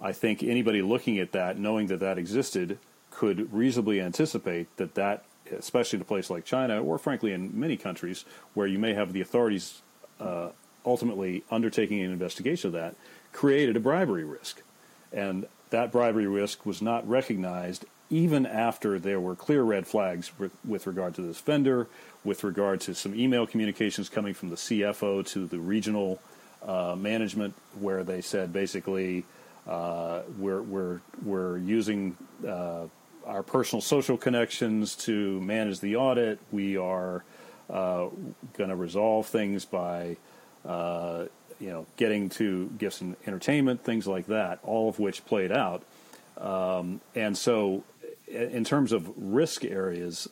I 0.00 0.12
think 0.12 0.42
anybody 0.42 0.82
looking 0.82 1.18
at 1.18 1.32
that, 1.32 1.58
knowing 1.58 1.86
that 1.88 2.00
that 2.00 2.18
existed, 2.18 2.78
could 3.10 3.52
reasonably 3.52 4.00
anticipate 4.00 4.74
that 4.76 4.94
that, 4.94 5.24
especially 5.56 5.98
in 5.98 6.02
a 6.02 6.04
place 6.04 6.30
like 6.30 6.44
China, 6.44 6.82
or 6.82 6.98
frankly 6.98 7.32
in 7.32 7.58
many 7.58 7.76
countries 7.76 8.24
where 8.54 8.66
you 8.66 8.78
may 8.78 8.94
have 8.94 9.12
the 9.12 9.20
authorities 9.20 9.82
uh, 10.20 10.50
ultimately 10.84 11.44
undertaking 11.50 12.00
an 12.00 12.10
investigation 12.10 12.68
of 12.68 12.72
that, 12.72 12.96
created 13.32 13.76
a 13.76 13.80
bribery 13.80 14.24
risk. 14.24 14.62
And 15.12 15.46
that 15.70 15.92
bribery 15.92 16.26
risk 16.26 16.64
was 16.64 16.82
not 16.82 17.08
recognized 17.08 17.84
even 18.12 18.44
after 18.44 18.98
there 18.98 19.18
were 19.18 19.34
clear 19.34 19.62
red 19.62 19.86
flags 19.86 20.30
with, 20.66 20.86
regard 20.86 21.14
to 21.14 21.22
this 21.22 21.40
vendor, 21.40 21.88
with 22.24 22.44
regard 22.44 22.78
to 22.78 22.94
some 22.94 23.14
email 23.14 23.46
communications 23.46 24.10
coming 24.10 24.34
from 24.34 24.50
the 24.50 24.56
CFO 24.56 25.26
to 25.28 25.46
the 25.46 25.58
regional 25.58 26.20
uh, 26.62 26.94
management, 26.94 27.54
where 27.80 28.04
they 28.04 28.20
said 28.20 28.52
basically 28.52 29.24
uh, 29.66 30.20
we're 30.38 30.60
we're 30.60 31.00
we're 31.24 31.56
using 31.56 32.16
uh, 32.46 32.82
our 33.24 33.42
personal 33.42 33.80
social 33.80 34.18
connections 34.18 34.94
to 34.94 35.40
manage 35.40 35.80
the 35.80 35.96
audit. 35.96 36.38
We 36.50 36.76
are 36.76 37.24
uh, 37.70 38.08
going 38.58 38.68
to 38.68 38.76
resolve 38.76 39.26
things 39.26 39.64
by 39.64 40.18
uh, 40.66 41.24
you 41.62 41.70
know, 41.70 41.86
getting 41.96 42.28
to 42.28 42.66
gifts 42.76 43.00
and 43.00 43.14
entertainment, 43.24 43.84
things 43.84 44.06
like 44.06 44.26
that, 44.26 44.58
all 44.64 44.88
of 44.88 44.98
which 44.98 45.24
played 45.24 45.52
out. 45.52 45.84
Um, 46.36 47.00
and 47.14 47.38
so, 47.38 47.84
in 48.26 48.64
terms 48.64 48.90
of 48.90 49.10
risk 49.16 49.64
areas, 49.64 50.28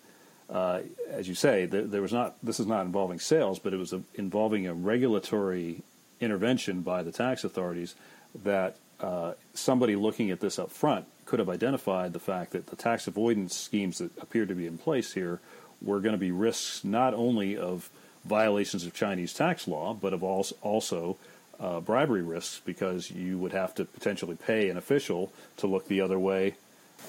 uh, 0.49 0.81
as 1.09 1.29
you 1.29 1.37
say, 1.37 1.67
there, 1.67 1.85
there, 1.85 2.03
was 2.03 2.13
not. 2.13 2.35
This 2.43 2.59
is 2.59 2.67
not 2.67 2.85
involving 2.85 3.21
sales, 3.21 3.61
but 3.61 3.73
it 3.73 3.77
was 3.77 3.93
a, 3.93 4.03
involving 4.17 4.67
a 4.67 4.75
regulatory 4.75 5.83
intervention 6.19 6.81
by 6.81 7.05
the 7.05 7.13
tax 7.13 7.45
authorities 7.45 7.95
that 8.43 8.77
uh, 8.99 9.35
somebody 9.55 9.95
looking 9.95 10.33
at 10.33 10.41
this 10.41 10.59
up 10.59 10.73
front 10.73 11.07
could 11.27 11.39
have 11.39 11.49
identified 11.49 12.13
the 12.13 12.19
fact 12.19 12.51
that 12.53 12.67
the 12.67 12.77
tax 12.77 13.07
avoidance 13.07 13.57
schemes 13.57 13.99
that 13.99 14.11
appear 14.21 14.47
to 14.47 14.55
be 14.55 14.67
in 14.67 14.79
place 14.79 15.13
here 15.13 15.41
were 15.81 16.01
going 16.01 16.13
to 16.13 16.19
be 16.19 16.33
risks 16.33 16.85
not 16.85 17.15
only 17.15 17.57
of 17.57 17.89
violations 18.25 18.85
of 18.85 18.95
Chinese 18.95 19.33
tax 19.33 19.67
law, 19.67 19.95
but 19.95 20.13
of 20.13 20.23
also 20.23 21.17
uh, 21.59 21.81
bribery 21.81 22.23
risks 22.23 22.61
because 22.65 23.11
you 23.11 23.39
would 23.39 23.53
have 23.53 23.75
to 23.75 23.85
potentially 23.85 24.37
pay 24.37 24.71
an 24.71 24.77
official 24.77 25.33
to 25.59 25.67
look 25.67 25.89
the 25.89 26.01
other 26.01 26.19
way 26.19 26.55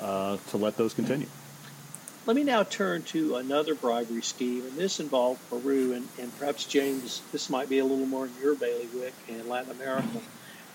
uh, 0.02 0.38
to 0.50 0.58
let 0.58 0.78
those 0.78 0.94
continue. 0.94 1.28
Let 2.26 2.36
me 2.36 2.44
now 2.44 2.64
turn 2.64 3.02
to 3.04 3.38
another 3.38 3.74
bribery 3.74 4.22
scheme, 4.22 4.62
and 4.62 4.74
this 4.74 5.00
involved 5.00 5.42
Peru, 5.50 5.94
and, 5.94 6.08
and 6.20 6.38
perhaps, 6.38 6.66
James, 6.66 7.22
this 7.32 7.50
might 7.50 7.68
be 7.68 7.80
a 7.80 7.86
little 7.86 8.06
more 8.06 8.26
in 8.26 8.32
your 8.40 8.54
bailiwick 8.54 9.14
in 9.28 9.50
Latin 9.50 9.72
America. 9.72 10.22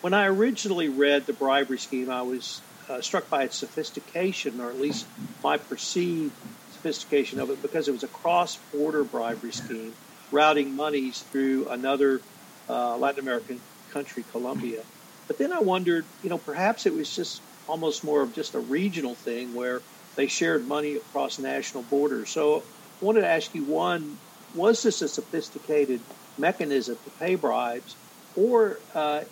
When 0.00 0.12
I 0.12 0.26
originally 0.26 0.88
read 0.88 1.26
the 1.26 1.32
bribery 1.32 1.78
scheme, 1.78 2.10
I 2.10 2.22
was 2.22 2.60
uh, 2.88 3.00
struck 3.00 3.30
by 3.30 3.44
its 3.44 3.56
sophistication, 3.56 4.60
or 4.60 4.70
at 4.70 4.80
least 4.80 5.06
my 5.44 5.56
perceived 5.56 6.32
sophistication 6.72 7.38
of 7.38 7.50
it, 7.50 7.62
because 7.62 7.86
it 7.86 7.92
was 7.92 8.02
a 8.02 8.08
cross 8.08 8.56
border 8.72 9.04
bribery 9.04 9.52
scheme 9.52 9.94
routing 10.30 10.74
monies 10.74 11.20
through 11.22 11.68
another 11.68 12.20
uh, 12.68 12.96
Latin 12.96 13.20
American 13.20 13.60
country, 13.90 14.24
Colombia. 14.32 14.82
But 15.26 15.38
then 15.38 15.52
I 15.52 15.60
wondered, 15.60 16.04
you 16.22 16.30
know, 16.30 16.38
perhaps 16.38 16.86
it 16.86 16.94
was 16.94 17.14
just 17.14 17.42
almost 17.68 18.04
more 18.04 18.22
of 18.22 18.34
just 18.34 18.54
a 18.54 18.60
regional 18.60 19.14
thing 19.14 19.54
where 19.54 19.82
they 20.14 20.26
shared 20.26 20.66
money 20.66 20.96
across 20.96 21.38
national 21.38 21.82
borders. 21.84 22.30
So 22.30 22.58
I 22.58 23.04
wanted 23.04 23.22
to 23.22 23.28
ask 23.28 23.54
you 23.54 23.64
one, 23.64 24.18
was 24.54 24.82
this 24.82 25.02
a 25.02 25.08
sophisticated 25.08 26.00
mechanism 26.38 26.96
to 27.04 27.10
pay 27.18 27.34
bribes, 27.34 27.96
or 28.36 28.78
uh, 28.94 29.22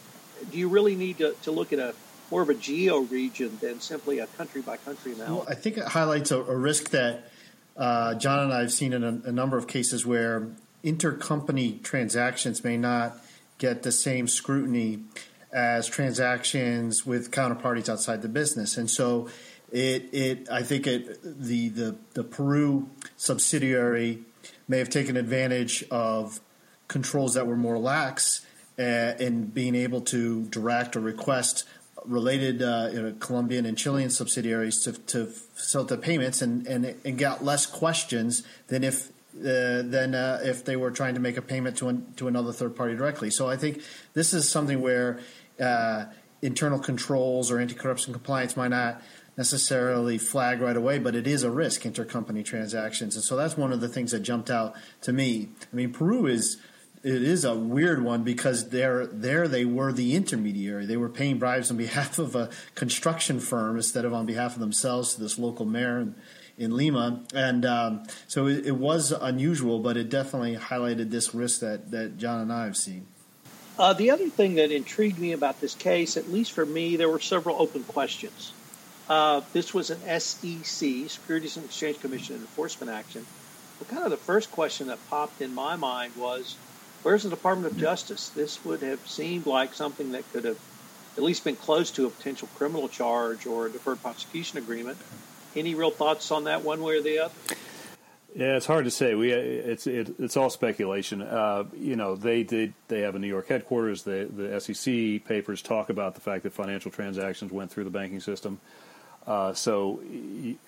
do 0.50 0.58
you 0.58 0.68
really 0.68 0.94
need 0.94 1.18
to, 1.18 1.34
to 1.42 1.50
look 1.50 1.72
at 1.72 1.78
a 1.78 1.94
more 2.30 2.42
of 2.42 2.48
a 2.48 2.54
geo 2.54 3.00
region 3.00 3.56
than 3.60 3.80
simply 3.80 4.18
a 4.18 4.26
country 4.26 4.60
by 4.60 4.76
country 4.78 5.12
analysis? 5.12 5.46
Well, 5.46 5.46
I 5.48 5.54
think 5.54 5.76
it 5.76 5.84
highlights 5.84 6.30
a, 6.30 6.40
a 6.40 6.56
risk 6.56 6.90
that 6.90 7.30
uh, 7.76 8.14
John 8.14 8.40
and 8.40 8.52
I 8.52 8.60
have 8.60 8.72
seen 8.72 8.92
in 8.92 9.04
a, 9.04 9.28
a, 9.28 9.32
number 9.32 9.56
of 9.56 9.66
cases 9.66 10.06
where 10.06 10.48
intercompany 10.84 11.82
transactions 11.82 12.62
may 12.62 12.76
not 12.76 13.16
get 13.58 13.82
the 13.82 13.92
same 13.92 14.28
scrutiny 14.28 15.04
as 15.52 15.86
transactions 15.86 17.06
with 17.06 17.30
counterparties 17.30 17.88
outside 17.88 18.22
the 18.22 18.28
business. 18.28 18.76
And 18.76 18.90
so 18.90 19.28
it, 19.72 20.12
it 20.12 20.48
I 20.50 20.62
think 20.62 20.86
it 20.86 21.22
the, 21.22 21.68
the, 21.68 21.96
the 22.14 22.24
Peru 22.24 22.90
subsidiary 23.16 24.20
may 24.68 24.78
have 24.78 24.90
taken 24.90 25.16
advantage 25.16 25.84
of 25.90 26.40
controls 26.88 27.34
that 27.34 27.46
were 27.46 27.56
more 27.56 27.78
lax 27.78 28.44
uh, 28.78 29.14
in 29.18 29.46
being 29.46 29.74
able 29.74 30.00
to 30.00 30.44
direct 30.46 30.96
or 30.96 31.00
request 31.00 31.64
related 32.04 32.60
uh, 32.60 32.90
you 32.92 33.02
know, 33.02 33.14
Colombian 33.18 33.64
and 33.64 33.78
Chilean 33.78 34.10
subsidiaries 34.10 34.82
to, 34.82 34.92
to 34.92 35.26
facilitate 35.26 36.02
payments 36.02 36.42
and, 36.42 36.66
and, 36.66 36.94
and 37.04 37.18
got 37.18 37.42
less 37.42 37.64
questions 37.64 38.42
than 38.68 38.84
if 38.84 39.10
uh, 39.38 39.82
than 39.82 40.14
uh, 40.14 40.40
if 40.44 40.64
they 40.64 40.76
were 40.76 40.90
trying 40.90 41.14
to 41.14 41.20
make 41.20 41.36
a 41.36 41.42
payment 41.42 41.76
to 41.78 41.88
an, 41.88 42.06
to 42.16 42.28
another 42.28 42.52
third 42.52 42.76
party 42.76 42.94
directly. 42.94 43.30
So 43.30 43.48
I 43.48 43.56
think 43.56 43.82
this 44.12 44.32
is 44.32 44.48
something 44.48 44.80
where 44.80 45.20
uh, 45.60 46.06
internal 46.42 46.78
controls 46.78 47.50
or 47.50 47.58
anti 47.58 47.74
corruption 47.74 48.12
compliance 48.12 48.56
might 48.56 48.68
not 48.68 49.02
necessarily 49.36 50.18
flag 50.18 50.60
right 50.60 50.76
away, 50.76 50.98
but 50.98 51.14
it 51.16 51.26
is 51.26 51.42
a 51.42 51.50
risk 51.50 51.82
intercompany 51.82 52.44
transactions, 52.44 53.16
and 53.16 53.24
so 53.24 53.36
that's 53.36 53.56
one 53.56 53.72
of 53.72 53.80
the 53.80 53.88
things 53.88 54.12
that 54.12 54.20
jumped 54.20 54.50
out 54.50 54.74
to 55.00 55.12
me. 55.12 55.48
I 55.72 55.76
mean, 55.76 55.92
Peru 55.92 56.26
is 56.26 56.58
it 57.02 57.22
is 57.22 57.44
a 57.44 57.54
weird 57.54 58.02
one 58.02 58.22
because 58.22 58.70
there 58.70 59.06
there 59.06 59.46
they 59.46 59.64
were 59.64 59.92
the 59.92 60.14
intermediary. 60.14 60.86
They 60.86 60.96
were 60.96 61.10
paying 61.10 61.38
bribes 61.38 61.70
on 61.70 61.76
behalf 61.76 62.18
of 62.18 62.34
a 62.34 62.50
construction 62.74 63.40
firm 63.40 63.76
instead 63.76 64.04
of 64.04 64.14
on 64.14 64.26
behalf 64.26 64.54
of 64.54 64.60
themselves 64.60 65.14
to 65.14 65.20
this 65.20 65.38
local 65.38 65.66
mayor 65.66 65.98
and 65.98 66.14
in 66.56 66.76
Lima, 66.76 67.22
and 67.34 67.64
um, 67.64 68.04
so 68.28 68.46
it, 68.46 68.66
it, 68.66 68.76
was 68.76 69.10
unusual, 69.10 69.80
but 69.80 69.96
it 69.96 70.08
definitely 70.08 70.56
highlighted 70.56 71.10
this 71.10 71.34
risk 71.34 71.60
that 71.60 71.90
that 71.90 72.16
John 72.16 72.40
and 72.40 72.52
I 72.52 72.64
have 72.64 72.76
seen. 72.76 73.06
Uh, 73.76 73.92
the 73.92 74.10
other 74.10 74.28
thing 74.28 74.54
that 74.54 74.70
intrigued 74.70 75.18
me 75.18 75.32
about 75.32 75.60
this 75.60 75.74
case, 75.74 76.16
at 76.16 76.30
least 76.30 76.52
for 76.52 76.64
me, 76.64 76.96
there 76.96 77.08
were 77.08 77.18
several 77.18 77.60
open 77.60 77.82
questions. 77.82 78.52
Uh, 79.08 79.42
this 79.52 79.74
was 79.74 79.90
an 79.90 79.98
SEC, 80.20 81.10
Securities 81.10 81.56
and 81.56 81.66
Exchange 81.66 81.98
Commission 82.00 82.36
enforcement 82.36 82.90
action. 82.90 83.26
But 83.78 83.88
kind 83.88 84.04
of 84.04 84.10
the 84.10 84.16
first 84.16 84.52
question 84.52 84.86
that 84.86 84.98
popped 85.10 85.42
in 85.42 85.52
my 85.52 85.74
mind 85.74 86.14
was, 86.16 86.56
where's 87.02 87.24
the 87.24 87.30
Department 87.30 87.72
of 87.72 87.78
Justice? 87.78 88.28
This 88.28 88.64
would 88.64 88.82
have 88.82 89.06
seemed 89.08 89.46
like 89.46 89.74
something 89.74 90.12
that 90.12 90.30
could 90.32 90.44
have 90.44 90.58
at 91.16 91.22
least 91.22 91.44
been 91.44 91.56
close 91.56 91.90
to 91.92 92.06
a 92.06 92.10
potential 92.10 92.48
criminal 92.54 92.88
charge 92.88 93.46
or 93.46 93.66
a 93.66 93.70
deferred 93.70 94.00
prosecution 94.00 94.58
agreement. 94.58 94.98
Any 95.56 95.74
real 95.74 95.90
thoughts 95.90 96.30
on 96.30 96.44
that, 96.44 96.62
one 96.64 96.82
way 96.82 96.96
or 96.96 97.02
the 97.02 97.18
other? 97.20 97.34
Yeah, 98.34 98.56
it's 98.56 98.66
hard 98.66 98.84
to 98.84 98.90
say. 98.90 99.14
We 99.14 99.30
it's 99.30 99.86
it, 99.86 100.16
it's 100.18 100.36
all 100.36 100.50
speculation. 100.50 101.22
Uh, 101.22 101.64
you 101.76 101.94
know, 101.94 102.16
they 102.16 102.42
did 102.42 102.74
they 102.88 103.02
have 103.02 103.14
a 103.14 103.18
New 103.20 103.28
York 103.28 103.46
headquarters. 103.46 104.02
The 104.02 104.28
the 104.28 104.60
SEC 104.60 105.24
papers 105.24 105.62
talk 105.62 105.88
about 105.88 106.16
the 106.16 106.20
fact 106.20 106.42
that 106.42 106.52
financial 106.52 106.90
transactions 106.90 107.52
went 107.52 107.70
through 107.70 107.84
the 107.84 107.90
banking 107.90 108.18
system. 108.20 108.60
Uh, 109.24 109.52
so 109.54 110.00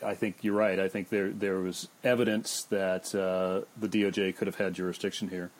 I 0.02 0.14
think 0.14 0.38
you're 0.42 0.54
right. 0.54 0.78
I 0.78 0.88
think 0.88 1.08
there 1.08 1.30
there 1.30 1.58
was 1.58 1.88
evidence 2.04 2.62
that 2.64 3.12
uh, 3.14 3.62
the 3.76 3.88
DOJ 3.88 4.36
could 4.36 4.46
have 4.46 4.56
had 4.56 4.74
jurisdiction 4.74 5.28
here. 5.28 5.50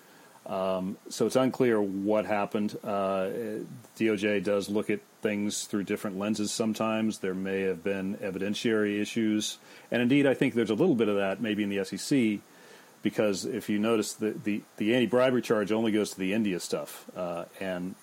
Um, 0.46 0.96
so 1.08 1.26
it's 1.26 1.36
unclear 1.36 1.80
what 1.82 2.24
happened. 2.24 2.78
Uh, 2.84 3.30
DOJ 3.98 4.44
does 4.44 4.68
look 4.68 4.90
at 4.90 5.00
things 5.20 5.64
through 5.64 5.84
different 5.84 6.18
lenses 6.18 6.52
sometimes. 6.52 7.18
There 7.18 7.34
may 7.34 7.62
have 7.62 7.82
been 7.82 8.16
evidentiary 8.18 9.00
issues. 9.00 9.58
And 9.90 10.00
indeed, 10.00 10.26
I 10.26 10.34
think 10.34 10.54
there's 10.54 10.70
a 10.70 10.74
little 10.74 10.94
bit 10.94 11.08
of 11.08 11.16
that 11.16 11.40
maybe 11.40 11.64
in 11.64 11.68
the 11.68 11.84
SEC 11.84 12.40
because 13.02 13.44
if 13.44 13.68
you 13.68 13.78
notice, 13.78 14.14
the, 14.14 14.30
the, 14.32 14.62
the 14.78 14.94
anti 14.94 15.06
bribery 15.06 15.42
charge 15.42 15.72
only 15.72 15.92
goes 15.92 16.10
to 16.10 16.18
the 16.18 16.32
India 16.32 16.60
stuff. 16.60 17.06
Uh, 17.16 17.44
and 17.60 17.94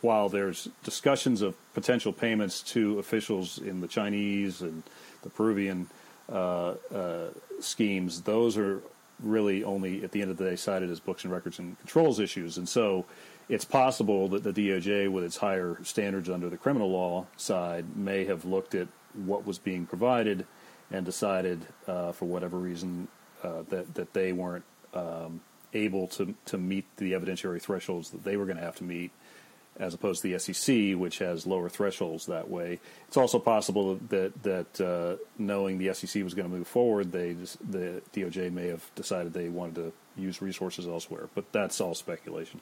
while 0.00 0.28
there's 0.28 0.68
discussions 0.82 1.42
of 1.42 1.56
potential 1.74 2.12
payments 2.12 2.62
to 2.62 2.98
officials 2.98 3.58
in 3.58 3.80
the 3.80 3.88
Chinese 3.88 4.60
and 4.60 4.82
the 5.22 5.30
Peruvian 5.30 5.88
uh, 6.30 6.74
uh 6.94 7.28
schemes, 7.60 8.22
those 8.22 8.56
are 8.56 8.82
really 9.22 9.64
only 9.64 10.02
at 10.04 10.12
the 10.12 10.22
end 10.22 10.30
of 10.30 10.36
the 10.36 10.44
day 10.44 10.56
cited 10.56 10.90
as 10.90 11.00
books 11.00 11.24
and 11.24 11.32
records 11.32 11.58
and 11.58 11.78
controls 11.78 12.20
issues. 12.20 12.58
And 12.58 12.68
so 12.68 13.06
it's 13.48 13.64
possible 13.64 14.28
that 14.28 14.42
the 14.42 14.52
DOJ, 14.52 15.10
with 15.10 15.24
its 15.24 15.36
higher 15.36 15.78
standards 15.82 16.28
under 16.28 16.48
the 16.48 16.56
criminal 16.56 16.90
law 16.90 17.26
side, 17.36 17.96
may 17.96 18.24
have 18.24 18.44
looked 18.44 18.74
at 18.74 18.88
what 19.14 19.46
was 19.46 19.58
being 19.58 19.86
provided 19.86 20.46
and 20.90 21.04
decided, 21.04 21.66
uh, 21.86 22.12
for 22.12 22.26
whatever 22.26 22.58
reason, 22.58 23.08
uh, 23.42 23.62
that 23.68 23.94
that 23.94 24.12
they 24.12 24.32
weren't 24.32 24.64
um, 24.94 25.40
able 25.74 26.06
to 26.06 26.34
to 26.46 26.58
meet 26.58 26.84
the 26.96 27.12
evidentiary 27.12 27.60
thresholds 27.60 28.10
that 28.10 28.24
they 28.24 28.36
were 28.36 28.44
going 28.44 28.56
to 28.56 28.62
have 28.62 28.76
to 28.76 28.84
meet, 28.84 29.10
as 29.78 29.94
opposed 29.94 30.22
to 30.22 30.28
the 30.28 30.38
SEC, 30.38 30.98
which 30.98 31.18
has 31.18 31.46
lower 31.46 31.68
thresholds 31.68 32.26
that 32.26 32.50
way. 32.50 32.78
It's 33.08 33.16
also 33.16 33.38
possible 33.38 33.98
that 34.10 34.42
that 34.42 34.80
uh, 34.80 35.16
knowing 35.38 35.78
the 35.78 35.92
SEC 35.94 36.22
was 36.22 36.34
going 36.34 36.48
to 36.48 36.54
move 36.54 36.66
forward, 36.66 37.12
they 37.12 37.32
the 37.68 38.02
DOJ 38.12 38.52
may 38.52 38.68
have 38.68 38.84
decided 38.94 39.32
they 39.32 39.48
wanted 39.48 39.76
to 39.76 39.92
use 40.16 40.42
resources 40.42 40.86
elsewhere. 40.86 41.28
But 41.34 41.52
that's 41.52 41.80
all 41.80 41.94
speculation. 41.94 42.60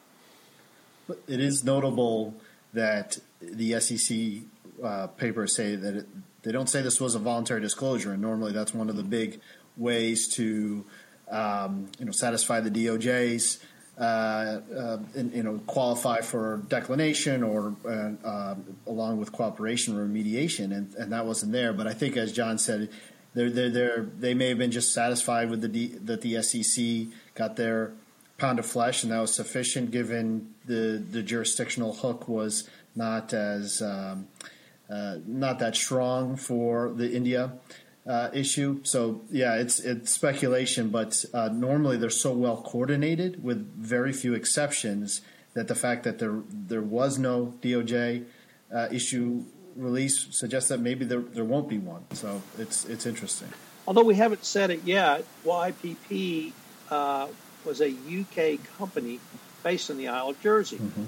But 1.08 1.20
it 1.26 1.40
is 1.40 1.64
notable 1.64 2.34
that 2.72 3.18
the 3.40 3.80
SEC 3.80 4.44
uh, 4.82 5.08
papers 5.08 5.56
say 5.56 5.74
that 5.74 5.96
it, 5.96 6.06
they 6.42 6.52
don't 6.52 6.68
say 6.68 6.82
this 6.82 7.00
was 7.00 7.14
a 7.14 7.18
voluntary 7.18 7.60
disclosure, 7.60 8.12
and 8.12 8.22
normally 8.22 8.52
that's 8.52 8.72
one 8.72 8.88
of 8.88 8.96
the 8.96 9.02
big 9.02 9.40
ways 9.76 10.28
to 10.34 10.84
um, 11.30 11.90
you 11.98 12.04
know 12.06 12.12
satisfy 12.12 12.60
the 12.60 12.70
DOJ's 12.70 13.58
uh, 13.98 14.03
uh, 14.03 14.98
and, 15.14 15.33
you 15.35 15.42
know 15.42 15.59
qualify 15.66 16.20
for 16.20 16.62
declination 16.68 17.42
or 17.42 17.74
uh, 17.85 18.26
uh, 18.26 18.55
along 18.87 19.18
with 19.18 19.33
cooperation 19.33 19.96
or 19.96 20.07
remediation, 20.07 20.76
and, 20.76 20.94
and 20.94 21.12
that 21.12 21.26
wasn't 21.26 21.53
there. 21.53 21.72
But 21.72 21.87
I 21.87 21.92
think, 21.92 22.16
as 22.16 22.33
John 22.33 22.59
said, 22.59 22.88
they're, 23.35 23.50
they're, 23.50 23.70
they're, 23.70 24.03
they 24.18 24.35
may 24.35 24.48
have 24.48 24.59
been 24.59 24.70
just 24.70 24.92
satisfied 24.92 25.50
with 25.50 25.61
the 25.61 25.68
D, 25.68 25.88
that 26.05 26.22
the 26.22 26.42
SEC 26.42 27.12
got 27.35 27.57
their 27.57 27.92
pound 28.38 28.59
of 28.59 28.66
flesh, 28.66 29.03
and 29.03 29.12
that 29.12 29.20
was 29.20 29.35
sufficient 29.35 29.90
given 29.90 30.55
the 30.66 31.03
the 31.11 31.22
jurisdictional 31.22 31.92
hook 31.92 32.26
was 32.29 32.68
not 32.96 33.33
as 33.33 33.83
um, 33.83 34.29
uh, 34.88 35.16
not 35.26 35.59
that 35.59 35.76
strong 35.76 36.37
for 36.37 36.90
the 36.90 37.12
India 37.12 37.53
uh, 38.06 38.30
issue. 38.32 38.80
So 38.84 39.22
yeah, 39.30 39.56
it's 39.56 39.80
it's 39.80 40.12
speculation, 40.12 40.88
but 40.88 41.24
uh, 41.34 41.48
normally 41.52 41.96
they're 41.96 42.10
so 42.10 42.32
well 42.32 42.56
coordinated 42.62 43.42
with 43.42 43.58
very 43.76 44.12
few 44.12 44.34
exceptions 44.34 45.20
that 45.54 45.68
the 45.68 45.74
fact 45.74 46.04
that 46.04 46.18
there 46.18 46.42
there 46.50 46.82
was 46.82 47.18
no 47.18 47.54
DOJ 47.62 48.24
uh, 48.74 48.88
issue 48.90 49.44
release 49.76 50.26
suggests 50.30 50.68
that 50.68 50.80
maybe 50.80 51.04
there 51.04 51.20
there 51.20 51.44
won't 51.44 51.68
be 51.68 51.78
one. 51.78 52.04
So 52.12 52.42
it's 52.58 52.84
it's 52.84 53.06
interesting. 53.06 53.48
Although 53.86 54.04
we 54.04 54.14
haven't 54.14 54.44
said 54.44 54.70
it 54.70 54.84
yet, 54.84 55.24
WPP 55.44 56.52
uh, 56.90 57.28
was 57.64 57.80
a 57.80 57.90
UK 57.90 58.58
company 58.78 59.20
based 59.62 59.90
in 59.90 59.98
the 59.98 60.08
Isle 60.08 60.30
of 60.30 60.40
Jersey. 60.42 60.76
Mm-hmm. 60.76 61.04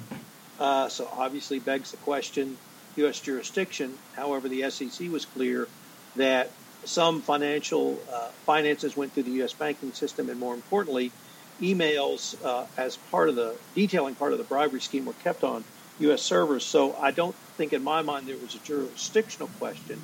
Uh, 0.59 0.89
so 0.89 1.09
obviously 1.13 1.59
begs 1.59 1.91
the 1.91 1.97
question 1.99 2.57
U.S. 2.97 3.21
jurisdiction. 3.21 3.97
However, 4.15 4.49
the 4.49 4.69
SEC 4.71 5.11
was 5.11 5.25
clear 5.25 5.69
that 6.17 6.51
some 6.85 7.23
financial 7.23 7.99
uh, 8.13 8.29
finances 8.45 8.97
went 8.97 9.13
through 9.13 9.25
the 9.25 9.31
U.S. 9.33 9.53
banking 9.53 9.93
system, 9.93 10.29
and 10.29 10.39
more 10.39 10.55
importantly, 10.55 11.13
emails 11.61 12.43
uh, 12.45 12.67
as 12.77 12.97
part 12.97 13.29
of 13.29 13.37
the 13.37 13.55
detailing 13.75 14.15
part 14.15 14.33
of 14.33 14.39
the 14.39 14.45
bribery 14.45 14.81
scheme 14.81 15.05
were 15.05 15.13
kept 15.15 15.45
on 15.45 15.65
U.S. 16.01 16.23
servers. 16.23 16.65
So 16.65 16.97
I 17.01 17.11
don't 17.11 17.35
think 17.57 17.73
in 17.73 17.85
my 17.85 18.03
mind 18.03 18.27
there 18.27 18.37
was 18.37 18.55
a 18.55 18.59
jurisdictional 18.59 19.49
question. 19.59 20.01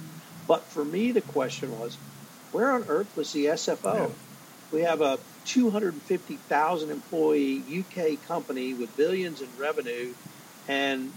But 0.47 0.63
for 0.65 0.85
me, 0.85 1.13
the 1.13 1.21
question 1.21 1.79
was, 1.79 1.97
where 2.53 2.71
on 2.71 2.85
earth 2.89 3.15
was 3.17 3.33
the 3.33 3.47
SFO? 3.47 3.95
Yeah. 3.95 4.09
We 4.73 4.83
have 4.83 5.01
a 5.01 5.19
250,000 5.47 6.91
employee 6.91 7.63
UK 7.81 8.27
company 8.27 8.75
with 8.75 8.95
billions 8.97 9.41
in 9.41 9.49
revenue, 9.59 10.15
and 10.67 11.13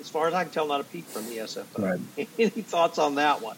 as 0.00 0.08
far 0.08 0.28
as 0.28 0.34
I 0.34 0.44
can 0.44 0.52
tell, 0.52 0.66
not 0.66 0.80
a 0.80 0.84
peep 0.84 1.06
from 1.06 1.26
the 1.26 1.38
SFO. 1.38 1.78
Right. 2.16 2.28
Any 2.38 2.62
thoughts 2.62 2.98
on 2.98 3.16
that 3.16 3.42
one? 3.42 3.56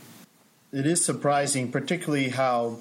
It 0.70 0.87
is 0.87 1.02
surprising, 1.02 1.72
particularly 1.72 2.28
how 2.28 2.78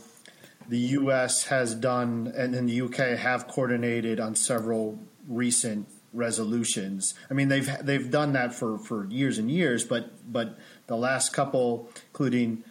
the 0.67 0.77
U.S. 0.77 1.45
has 1.45 1.73
done 1.73 2.33
and 2.35 2.53
the 2.53 2.73
U.K. 2.73 3.15
have 3.15 3.47
coordinated 3.47 4.19
on 4.19 4.35
several 4.35 4.99
recent 5.27 5.87
resolutions. 6.11 7.13
I 7.29 7.33
mean, 7.33 7.47
they've 7.47 7.69
they've 7.81 8.11
done 8.11 8.33
that 8.33 8.53
for, 8.53 8.77
for 8.77 9.05
years 9.05 9.37
and 9.37 9.49
years, 9.49 9.85
but 9.85 10.11
but 10.31 10.57
the 10.87 10.97
last 10.97 11.31
couple, 11.31 11.89
including 12.09 12.63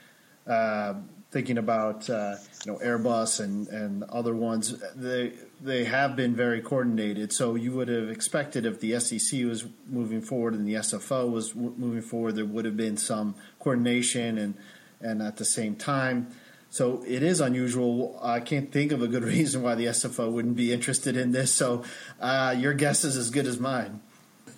uh, 0.46 0.94
thinking 1.31 1.57
about 1.57 2.11
uh, 2.11 2.37
you 2.66 2.72
know 2.72 2.79
Airbus 2.79 3.40
and, 3.40 3.68
and 3.68 4.05
other 4.05 4.35
ones, 4.35 4.79
they 4.94 5.33
they 5.62 5.85
have 5.85 6.14
been 6.14 6.37
very 6.37 6.61
coordinated. 6.61 7.33
So 7.33 7.55
you 7.55 7.72
would 7.72 7.88
have 7.88 8.11
expected 8.11 8.66
if 8.66 8.81
the 8.81 9.00
SEC 9.00 9.44
was 9.44 9.64
moving 9.87 10.20
forward 10.20 10.52
and 10.52 10.68
the 10.68 10.74
SFO 10.74 11.31
was 11.31 11.50
w- 11.50 11.74
moving 11.76 12.02
forward, 12.02 12.37
there 12.37 12.44
would 12.44 12.66
have 12.66 12.76
been 12.76 12.98
some 12.98 13.35
coordination 13.59 14.37
and 14.37 14.55
and 15.00 15.22
at 15.22 15.37
the 15.37 15.44
same 15.44 15.76
time. 15.76 16.28
So 16.70 17.02
it 17.06 17.22
is 17.22 17.40
unusual. 17.40 18.18
I 18.22 18.40
can't 18.40 18.70
think 18.70 18.92
of 18.92 19.02
a 19.02 19.09
good 19.09 19.24
reason 19.37 19.62
why 19.62 19.74
the 19.74 19.87
SFO 19.87 20.30
wouldn't 20.30 20.56
be 20.56 20.72
interested 20.72 21.16
in 21.16 21.32
this. 21.32 21.52
So 21.52 21.85
uh, 22.20 22.54
your 22.59 22.74
guess 22.74 23.04
is 23.04 23.16
as 23.16 23.30
good 23.30 23.46
as 23.46 23.59
mine. 23.59 24.00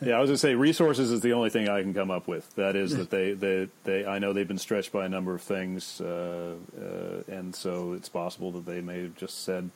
Yeah, 0.01 0.17
I 0.17 0.21
was 0.21 0.29
going 0.29 0.35
to 0.35 0.39
say 0.39 0.55
resources 0.55 1.11
is 1.11 1.23
the 1.23 1.33
only 1.33 1.51
thing 1.51 1.69
I 1.69 1.83
can 1.83 1.93
come 1.93 2.11
up 2.11 2.29
with. 2.29 2.55
That 2.55 2.77
is 2.77 2.97
that 2.97 3.11
they, 3.11 3.33
they, 3.33 3.69
they 3.85 4.07
I 4.07 4.21
know 4.21 4.33
they've 4.33 4.47
been 4.47 4.59
stretched 4.59 4.93
by 4.93 5.05
a 5.05 5.09
number 5.09 5.35
of 5.35 5.43
things, 5.43 6.01
uh, 6.01 6.55
uh, 6.81 7.33
and 7.33 7.55
so 7.55 7.95
it's 7.95 8.09
possible 8.09 8.53
that 8.53 8.67
they 8.67 8.81
may 8.81 9.03
have 9.03 9.17
just 9.17 9.45
said, 9.45 9.71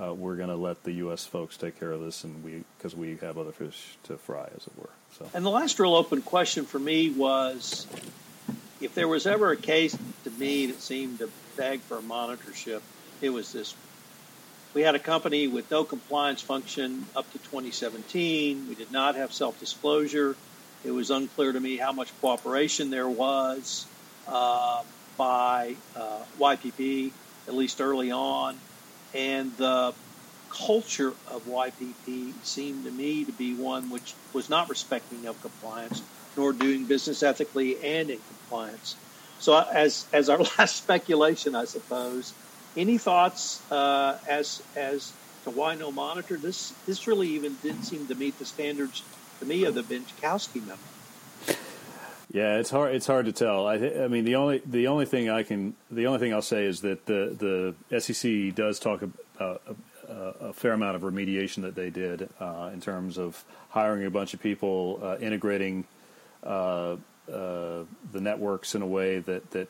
uh, 0.00 0.12
"We're 0.12 0.34
going 0.34 0.48
to 0.48 0.56
let 0.56 0.82
the 0.82 0.92
U.S. 0.94 1.26
folks 1.26 1.56
take 1.56 1.78
care 1.78 1.92
of 1.92 2.00
this," 2.00 2.24
and 2.24 2.42
we 2.42 2.64
because 2.76 2.96
we 2.96 3.18
have 3.18 3.38
other 3.38 3.52
fish 3.52 3.96
to 4.04 4.18
fry, 4.18 4.48
as 4.56 4.66
it 4.66 4.72
were. 4.76 4.90
So. 5.16 5.30
And 5.32 5.44
the 5.44 5.50
last 5.50 5.78
real 5.78 5.94
open 5.94 6.22
question 6.22 6.64
for 6.64 6.80
me 6.80 7.10
was, 7.10 7.86
if 8.80 8.94
there 8.94 9.08
was 9.08 9.26
ever 9.26 9.52
a 9.52 9.56
case 9.56 9.96
to 10.24 10.30
me 10.30 10.66
that 10.66 10.80
seemed 10.80 11.18
to 11.18 11.30
beg 11.56 11.80
for 11.80 11.98
a 11.98 12.02
monitorship, 12.02 12.80
it 13.20 13.30
was 13.30 13.52
this 13.52 13.74
we 14.76 14.82
had 14.82 14.94
a 14.94 14.98
company 14.98 15.48
with 15.48 15.70
no 15.70 15.84
compliance 15.84 16.42
function 16.42 17.06
up 17.16 17.24
to 17.32 17.38
2017. 17.38 18.68
We 18.68 18.74
did 18.74 18.92
not 18.92 19.14
have 19.14 19.32
self 19.32 19.58
disclosure. 19.58 20.36
It 20.84 20.90
was 20.90 21.10
unclear 21.10 21.52
to 21.52 21.58
me 21.58 21.78
how 21.78 21.92
much 21.92 22.12
cooperation 22.20 22.90
there 22.90 23.08
was 23.08 23.86
uh, 24.28 24.82
by 25.16 25.76
uh, 25.96 26.18
WPP, 26.38 27.10
at 27.48 27.54
least 27.54 27.80
early 27.80 28.10
on. 28.10 28.58
And 29.14 29.56
the 29.56 29.94
culture 30.50 31.14
of 31.30 31.46
WPP 31.46 32.34
seemed 32.42 32.84
to 32.84 32.90
me 32.90 33.24
to 33.24 33.32
be 33.32 33.54
one 33.54 33.88
which 33.88 34.12
was 34.34 34.50
not 34.50 34.68
respecting 34.68 35.26
of 35.26 35.40
compliance, 35.40 36.02
nor 36.36 36.52
doing 36.52 36.84
business 36.84 37.22
ethically 37.22 37.82
and 37.82 38.10
in 38.10 38.18
compliance. 38.28 38.96
So, 39.38 39.58
as, 39.58 40.06
as 40.12 40.28
our 40.28 40.38
last 40.58 40.76
speculation, 40.76 41.54
I 41.54 41.64
suppose, 41.64 42.32
any 42.76 42.98
thoughts 42.98 43.60
uh, 43.70 44.18
as 44.28 44.62
as 44.76 45.12
to 45.44 45.50
why 45.50 45.74
no 45.74 45.90
monitor? 45.90 46.36
This 46.36 46.72
this 46.86 47.06
really 47.06 47.28
even 47.28 47.56
didn't 47.62 47.84
seem 47.84 48.06
to 48.08 48.14
meet 48.14 48.38
the 48.38 48.44
standards 48.44 49.02
to 49.40 49.46
me 49.46 49.64
of 49.64 49.74
the 49.74 49.82
Benczkowski 49.82 50.60
memo. 50.66 50.78
Yeah, 52.32 52.58
it's 52.58 52.70
hard. 52.70 52.94
It's 52.94 53.06
hard 53.06 53.26
to 53.26 53.32
tell. 53.32 53.66
I, 53.66 53.76
I 53.76 54.08
mean, 54.08 54.24
the 54.24 54.34
only 54.34 54.60
the 54.66 54.88
only 54.88 55.06
thing 55.06 55.30
I 55.30 55.42
can 55.42 55.74
the 55.90 56.06
only 56.06 56.18
thing 56.18 56.34
I'll 56.34 56.42
say 56.42 56.66
is 56.66 56.80
that 56.82 57.06
the 57.06 57.74
the 57.88 58.00
SEC 58.00 58.54
does 58.54 58.78
talk 58.78 59.02
about 59.02 59.62
a, 59.68 60.12
a, 60.12 60.48
a 60.48 60.52
fair 60.52 60.72
amount 60.72 60.96
of 60.96 61.02
remediation 61.02 61.62
that 61.62 61.74
they 61.74 61.90
did 61.90 62.28
uh, 62.40 62.70
in 62.72 62.80
terms 62.80 63.16
of 63.16 63.44
hiring 63.70 64.04
a 64.04 64.10
bunch 64.10 64.34
of 64.34 64.42
people, 64.42 65.00
uh, 65.02 65.16
integrating 65.18 65.84
uh, 66.46 66.96
uh, 67.30 67.82
the 68.12 68.20
networks 68.20 68.76
in 68.76 68.82
a 68.82 68.86
way 68.86 69.18
that, 69.18 69.50
that 69.50 69.68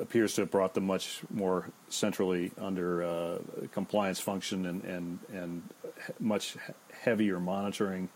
appears 0.00 0.34
to 0.34 0.40
have 0.40 0.50
brought 0.50 0.72
them 0.72 0.86
much 0.86 1.20
more 1.28 1.68
centrally 1.90 2.50
under 2.58 3.02
uh, 3.02 3.38
compliance 3.72 4.18
function 4.18 4.64
and, 4.64 4.82
and, 4.84 5.18
and 5.32 5.62
much 6.18 6.56
heavier 7.02 7.38
monitoring 7.38 8.08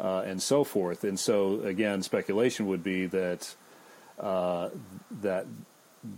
uh, 0.00 0.22
and 0.24 0.40
so 0.42 0.64
forth. 0.64 1.04
And 1.04 1.20
so, 1.20 1.60
again, 1.60 2.02
speculation 2.02 2.66
would 2.68 2.82
be 2.82 3.06
that 3.06 3.54
that 4.18 5.46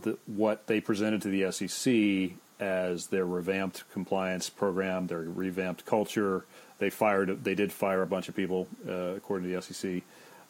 the, 0.02 0.18
what 0.26 0.66
they 0.66 0.80
presented 0.80 1.22
to 1.22 1.28
the 1.28 1.50
SEC 1.50 2.36
as 2.60 3.08
their 3.08 3.26
revamped 3.26 3.84
compliance 3.92 4.48
program, 4.48 5.06
their 5.08 5.22
revamped 5.22 5.84
culture, 5.84 6.44
they 6.78 6.90
fired. 6.90 7.44
They 7.44 7.54
did 7.54 7.72
fire 7.72 8.02
a 8.02 8.06
bunch 8.06 8.28
of 8.28 8.36
people, 8.36 8.68
uh, 8.88 9.16
according 9.16 9.48
to 9.48 9.54
the 9.54 9.62
SEC 9.62 10.02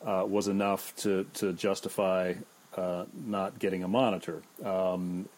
uh, 0.05 0.25
was 0.27 0.49
enough 0.49 0.95
to 0.97 1.25
to 1.35 1.53
justify 1.53 2.35
uh, 2.77 3.05
not 3.27 3.59
getting 3.59 3.83
a 3.83 3.89
monitor. 3.89 4.43
Um, 4.65 5.29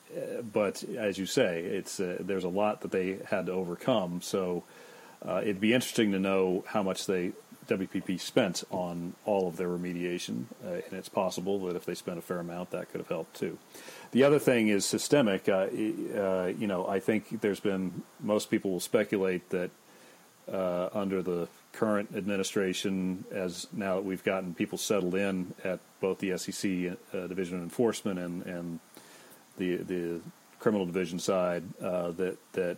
but 0.53 0.83
as 0.97 1.19
you 1.19 1.27
say, 1.27 1.61
it's 1.61 2.01
uh, 2.01 2.19
there's 2.21 2.45
a 2.45 2.49
lot 2.49 2.81
that 2.83 2.91
they 2.91 3.19
had 3.29 3.47
to 3.47 3.53
overcome. 3.53 4.23
So 4.23 4.65
uh, 5.27 5.41
it'd 5.43 5.61
be 5.61 5.75
interesting 5.75 6.13
to 6.13 6.19
know 6.19 6.65
how 6.67 6.83
much 6.83 7.07
they 7.07 7.33
WPP 7.69 8.21
spent 8.21 8.65
on 8.71 9.15
all 9.25 9.49
of 9.49 9.57
their 9.57 9.69
remediation, 9.69 10.45
uh, 10.65 10.75
and 10.75 10.93
it's 10.93 11.09
possible 11.09 11.67
that 11.67 11.77
if 11.77 11.85
they 11.85 11.95
spent 11.95 12.19
a 12.19 12.23
fair 12.23 12.39
amount, 12.39 12.71
that 12.71 12.91
could 12.91 13.01
have 13.01 13.09
helped 13.09 13.35
too. 13.35 13.59
The 14.13 14.23
other 14.23 14.39
thing 14.39 14.69
is 14.69 14.87
systemic. 14.87 15.49
Uh, 15.49 15.67
uh, 16.17 16.53
you 16.57 16.67
know, 16.67 16.87
I 16.87 17.01
think 17.01 17.41
there's 17.41 17.61
been 17.61 18.03
most 18.21 18.51
people 18.51 18.71
will 18.71 18.81
speculate 18.81 19.51
that 19.51 19.71
uh, 20.51 20.89
under 20.95 21.23
the 21.23 21.49
current 21.77 22.09
administration, 22.17 23.25
as 23.31 23.67
now 23.73 23.97
that 23.97 24.05
we've 24.05 24.25
gotten 24.25 24.55
people 24.55 24.79
settled 24.79 25.15
in 25.15 25.55
at 25.62 25.79
both 26.01 26.19
the 26.19 26.37
SEC 26.39 26.97
uh, 27.12 27.27
Division 27.27 27.59
of 27.59 27.62
Enforcement 27.62 28.19
and 28.19 28.43
and 28.47 28.81
the 29.59 29.77
the 29.77 30.21
criminal 30.59 30.87
division 30.87 31.19
side, 31.19 31.62
uh, 31.83 32.11
that 32.12 32.39
that 32.53 32.77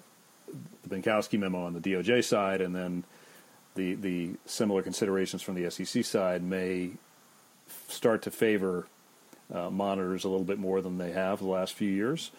the 0.82 0.96
Benczkowski 0.96 1.38
memo 1.38 1.64
on 1.64 1.74
the 1.74 1.80
DOJ 1.80 2.24
side, 2.24 2.60
and 2.60 2.74
then 2.74 3.04
the 3.74 3.94
the 3.94 4.30
similar 4.46 4.82
considerations 4.82 5.42
from 5.42 5.54
the 5.54 5.70
SEC 5.70 6.04
side 6.04 6.42
may 6.42 6.90
start 7.88 8.22
to 8.22 8.30
favor 8.30 8.86
uh, 9.52 9.70
monitors 9.70 10.24
a 10.24 10.28
little 10.28 10.44
bit 10.44 10.58
more 10.58 10.80
than 10.80 10.98
they 10.98 11.12
have 11.12 11.38
the 11.38 11.46
last 11.46 11.74
few 11.74 11.90
years. 11.90 12.30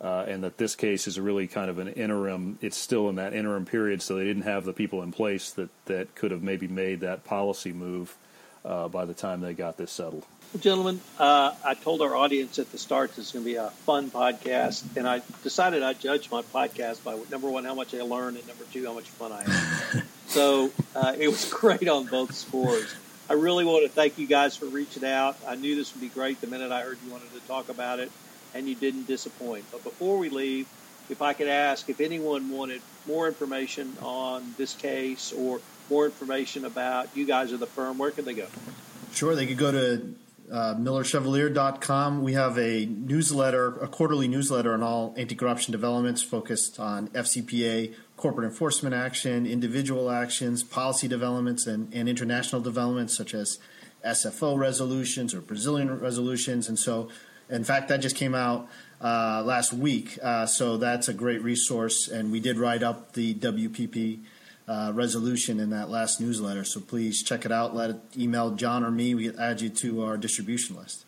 Uh, 0.00 0.24
and 0.28 0.44
that 0.44 0.58
this 0.58 0.76
case 0.76 1.08
is 1.08 1.18
really 1.18 1.48
kind 1.48 1.68
of 1.68 1.80
an 1.80 1.88
interim. 1.88 2.56
It's 2.60 2.76
still 2.76 3.08
in 3.08 3.16
that 3.16 3.32
interim 3.32 3.64
period, 3.64 4.00
so 4.00 4.14
they 4.14 4.24
didn't 4.24 4.42
have 4.42 4.64
the 4.64 4.72
people 4.72 5.02
in 5.02 5.10
place 5.10 5.50
that, 5.52 5.70
that 5.86 6.14
could 6.14 6.30
have 6.30 6.42
maybe 6.42 6.68
made 6.68 7.00
that 7.00 7.24
policy 7.24 7.72
move 7.72 8.16
uh, 8.64 8.86
by 8.86 9.04
the 9.04 9.14
time 9.14 9.40
they 9.40 9.54
got 9.54 9.76
this 9.76 9.90
settled. 9.90 10.24
Well, 10.52 10.62
gentlemen, 10.62 11.00
uh, 11.18 11.52
I 11.62 11.74
told 11.74 12.00
our 12.00 12.16
audience 12.16 12.58
at 12.58 12.72
the 12.72 12.78
start 12.78 13.14
this 13.16 13.26
is 13.26 13.32
going 13.32 13.44
to 13.44 13.50
be 13.50 13.56
a 13.56 13.68
fun 13.68 14.10
podcast, 14.10 14.96
and 14.96 15.06
I 15.06 15.20
decided 15.42 15.82
I'd 15.82 16.00
judge 16.00 16.30
my 16.30 16.40
podcast 16.40 17.04
by 17.04 17.20
number 17.30 17.50
one, 17.50 17.64
how 17.64 17.74
much 17.74 17.94
I 17.94 18.00
learned, 18.00 18.38
and 18.38 18.46
number 18.46 18.64
two, 18.72 18.86
how 18.86 18.94
much 18.94 19.08
fun 19.10 19.32
I 19.32 19.42
had. 19.42 20.04
so 20.28 20.70
uh, 20.94 21.14
it 21.18 21.28
was 21.28 21.52
great 21.52 21.86
on 21.86 22.06
both 22.06 22.34
scores. 22.34 22.94
I 23.28 23.34
really 23.34 23.66
want 23.66 23.84
to 23.84 23.90
thank 23.90 24.16
you 24.16 24.26
guys 24.26 24.56
for 24.56 24.64
reaching 24.64 25.04
out. 25.04 25.36
I 25.46 25.54
knew 25.54 25.76
this 25.76 25.92
would 25.92 26.00
be 26.00 26.08
great 26.08 26.40
the 26.40 26.46
minute 26.46 26.72
I 26.72 26.80
heard 26.80 26.96
you 27.04 27.12
wanted 27.12 27.30
to 27.34 27.40
talk 27.40 27.68
about 27.68 28.00
it, 28.00 28.10
and 28.54 28.68
you 28.68 28.74
didn't 28.74 29.06
disappoint. 29.06 29.64
But 29.70 29.84
before 29.84 30.18
we 30.18 30.28
leave, 30.28 30.66
if 31.08 31.22
I 31.22 31.32
could 31.32 31.48
ask 31.48 31.88
if 31.88 32.00
anyone 32.00 32.50
wanted 32.50 32.82
more 33.06 33.28
information 33.28 33.96
on 34.02 34.54
this 34.56 34.74
case 34.74 35.32
or 35.32 35.60
more 35.88 36.04
information 36.04 36.64
about 36.64 37.16
you 37.16 37.24
guys 37.24 37.52
or 37.52 37.56
the 37.56 37.66
firm, 37.66 37.98
where 37.98 38.10
could 38.10 38.24
they 38.24 38.34
go? 38.34 38.46
Sure, 39.12 39.34
they 39.34 39.46
could 39.46 39.58
go 39.58 39.72
to 39.72 40.14
uh, 40.50 40.74
millerchevalier.com. 40.74 42.22
We 42.22 42.34
have 42.34 42.58
a 42.58 42.86
newsletter, 42.86 43.78
a 43.80 43.88
quarterly 43.88 44.28
newsletter 44.28 44.72
on 44.74 44.82
all 44.82 45.14
anti 45.16 45.34
corruption 45.34 45.72
developments 45.72 46.22
focused 46.22 46.78
on 46.78 47.08
FCPA 47.08 47.94
corporate 48.16 48.46
enforcement 48.46 48.94
action, 48.94 49.46
individual 49.46 50.10
actions, 50.10 50.62
policy 50.62 51.08
developments, 51.08 51.66
and, 51.66 51.92
and 51.94 52.08
international 52.08 52.60
developments 52.60 53.16
such 53.16 53.34
as 53.34 53.58
SFO 54.04 54.56
resolutions 54.58 55.34
or 55.34 55.40
Brazilian 55.40 55.98
resolutions. 56.00 56.68
And 56.68 56.78
so, 56.78 57.08
in 57.50 57.64
fact, 57.64 57.88
that 57.88 58.00
just 58.00 58.16
came 58.16 58.34
out 58.34 58.68
uh, 59.00 59.42
last 59.44 59.72
week. 59.72 60.18
Uh, 60.22 60.46
so 60.46 60.76
that's 60.76 61.08
a 61.08 61.14
great 61.14 61.42
resource. 61.42 62.08
And 62.08 62.30
we 62.30 62.40
did 62.40 62.58
write 62.58 62.82
up 62.82 63.12
the 63.12 63.34
WPP 63.34 64.20
uh, 64.66 64.92
resolution 64.94 65.60
in 65.60 65.70
that 65.70 65.88
last 65.88 66.20
newsletter. 66.20 66.64
So 66.64 66.80
please 66.80 67.22
check 67.22 67.44
it 67.44 67.52
out. 67.52 67.74
Let 67.74 67.90
it 67.90 67.96
email 68.16 68.50
John 68.50 68.84
or 68.84 68.90
me. 68.90 69.14
We 69.14 69.36
add 69.36 69.60
you 69.60 69.70
to 69.70 70.04
our 70.04 70.16
distribution 70.16 70.76
list. 70.76 71.04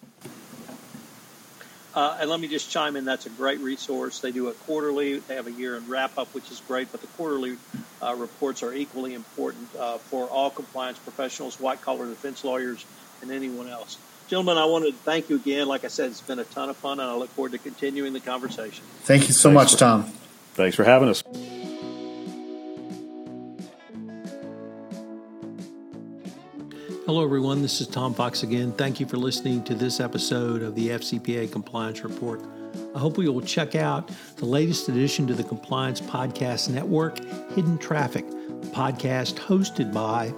Uh, 1.93 2.19
and 2.21 2.31
let 2.31 2.39
me 2.39 2.47
just 2.47 2.71
chime 2.71 2.95
in. 2.95 3.05
That's 3.05 3.27
a 3.27 3.31
great 3.31 3.59
resource. 3.59 4.21
They 4.21 4.31
do 4.31 4.49
it 4.49 4.59
quarterly. 4.61 5.19
They 5.19 5.35
have 5.35 5.49
a 5.49 5.53
year-end 5.53 5.89
wrap-up, 5.89 6.33
which 6.35 6.51
is 6.53 6.63
great. 6.69 6.93
But 6.93 7.01
the 7.01 7.09
quarterly 7.09 7.57
uh, 8.01 8.15
reports 8.15 8.63
are 8.63 8.73
equally 8.73 9.15
important 9.15 9.69
uh, 9.77 9.99
for 9.99 10.29
all 10.29 10.51
compliance 10.51 10.99
professionals, 11.01 11.59
white-collar 11.59 12.07
defense 12.07 12.45
lawyers, 12.45 12.87
and 13.23 13.33
anyone 13.33 13.69
else. 13.69 13.99
Gentlemen, 14.31 14.59
I 14.59 14.65
wanted 14.65 14.93
to 14.93 14.97
thank 14.99 15.29
you 15.29 15.35
again. 15.35 15.67
Like 15.67 15.83
I 15.85 15.89
said, 15.89 16.09
it's 16.09 16.21
been 16.21 16.39
a 16.39 16.45
ton 16.45 16.69
of 16.69 16.77
fun, 16.77 17.01
and 17.01 17.11
I 17.11 17.17
look 17.17 17.31
forward 17.31 17.51
to 17.51 17.59
continuing 17.59 18.13
the 18.13 18.21
conversation. 18.21 18.85
Thank 19.01 19.27
you 19.27 19.35
so 19.35 19.49
Thanks 19.49 19.55
much, 19.55 19.73
for, 19.73 19.79
Tom. 19.79 20.05
Thanks 20.55 20.77
for 20.77 20.85
having 20.85 21.09
us. 21.09 21.25
Hello, 27.07 27.25
everyone. 27.25 27.61
This 27.61 27.81
is 27.81 27.89
Tom 27.89 28.15
Fox 28.15 28.45
again. 28.45 28.71
Thank 28.71 29.01
you 29.01 29.07
for 29.07 29.17
listening 29.17 29.65
to 29.65 29.75
this 29.75 29.99
episode 29.99 30.63
of 30.63 30.77
the 30.77 30.91
FCPA 30.91 31.51
Compliance 31.51 32.05
Report. 32.05 32.41
I 32.95 33.01
hope 33.01 33.19
you 33.19 33.33
will 33.33 33.41
check 33.41 33.75
out 33.75 34.13
the 34.37 34.47
latest 34.47 34.89
addition 34.89 35.27
to 35.27 35.35
the 35.35 35.43
Compliance 35.43 36.01
Podcast 36.01 36.71
Network, 36.71 37.19
Hidden 37.57 37.79
Traffic, 37.79 38.25
podcast 38.71 39.41
hosted 39.41 39.93
by 39.93 40.33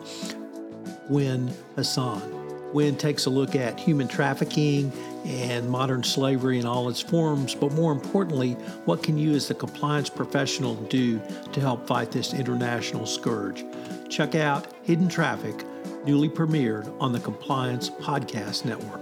Gwen 1.09 1.53
Hassan. 1.77 2.42
Gwen 2.73 2.97
takes 2.97 3.27
a 3.27 3.31
look 3.31 3.55
at 3.55 3.79
human 3.79 4.09
trafficking 4.09 4.91
and 5.27 5.69
modern 5.69 6.03
slavery 6.03 6.59
in 6.59 6.65
all 6.65 6.89
its 6.89 7.01
forms, 7.01 7.55
but 7.55 7.73
more 7.73 7.93
importantly, 7.93 8.55
what 8.87 9.03
can 9.03 9.19
you 9.19 9.33
as 9.33 9.47
the 9.47 9.55
compliance 9.55 10.09
professional 10.09 10.75
do 10.75 11.21
to 11.53 11.61
help 11.61 11.87
fight 11.87 12.11
this 12.11 12.33
international 12.33 13.05
scourge? 13.05 13.65
Check 14.09 14.35
out 14.35 14.67
Hidden 14.85 15.09
Traffic 15.09 15.65
newly 16.07 16.31
premiered 16.31 16.93
on 16.99 17.13
the 17.13 17.21
Compliance 17.21 17.91
Podcast 17.91 18.65
Network. 18.65 19.02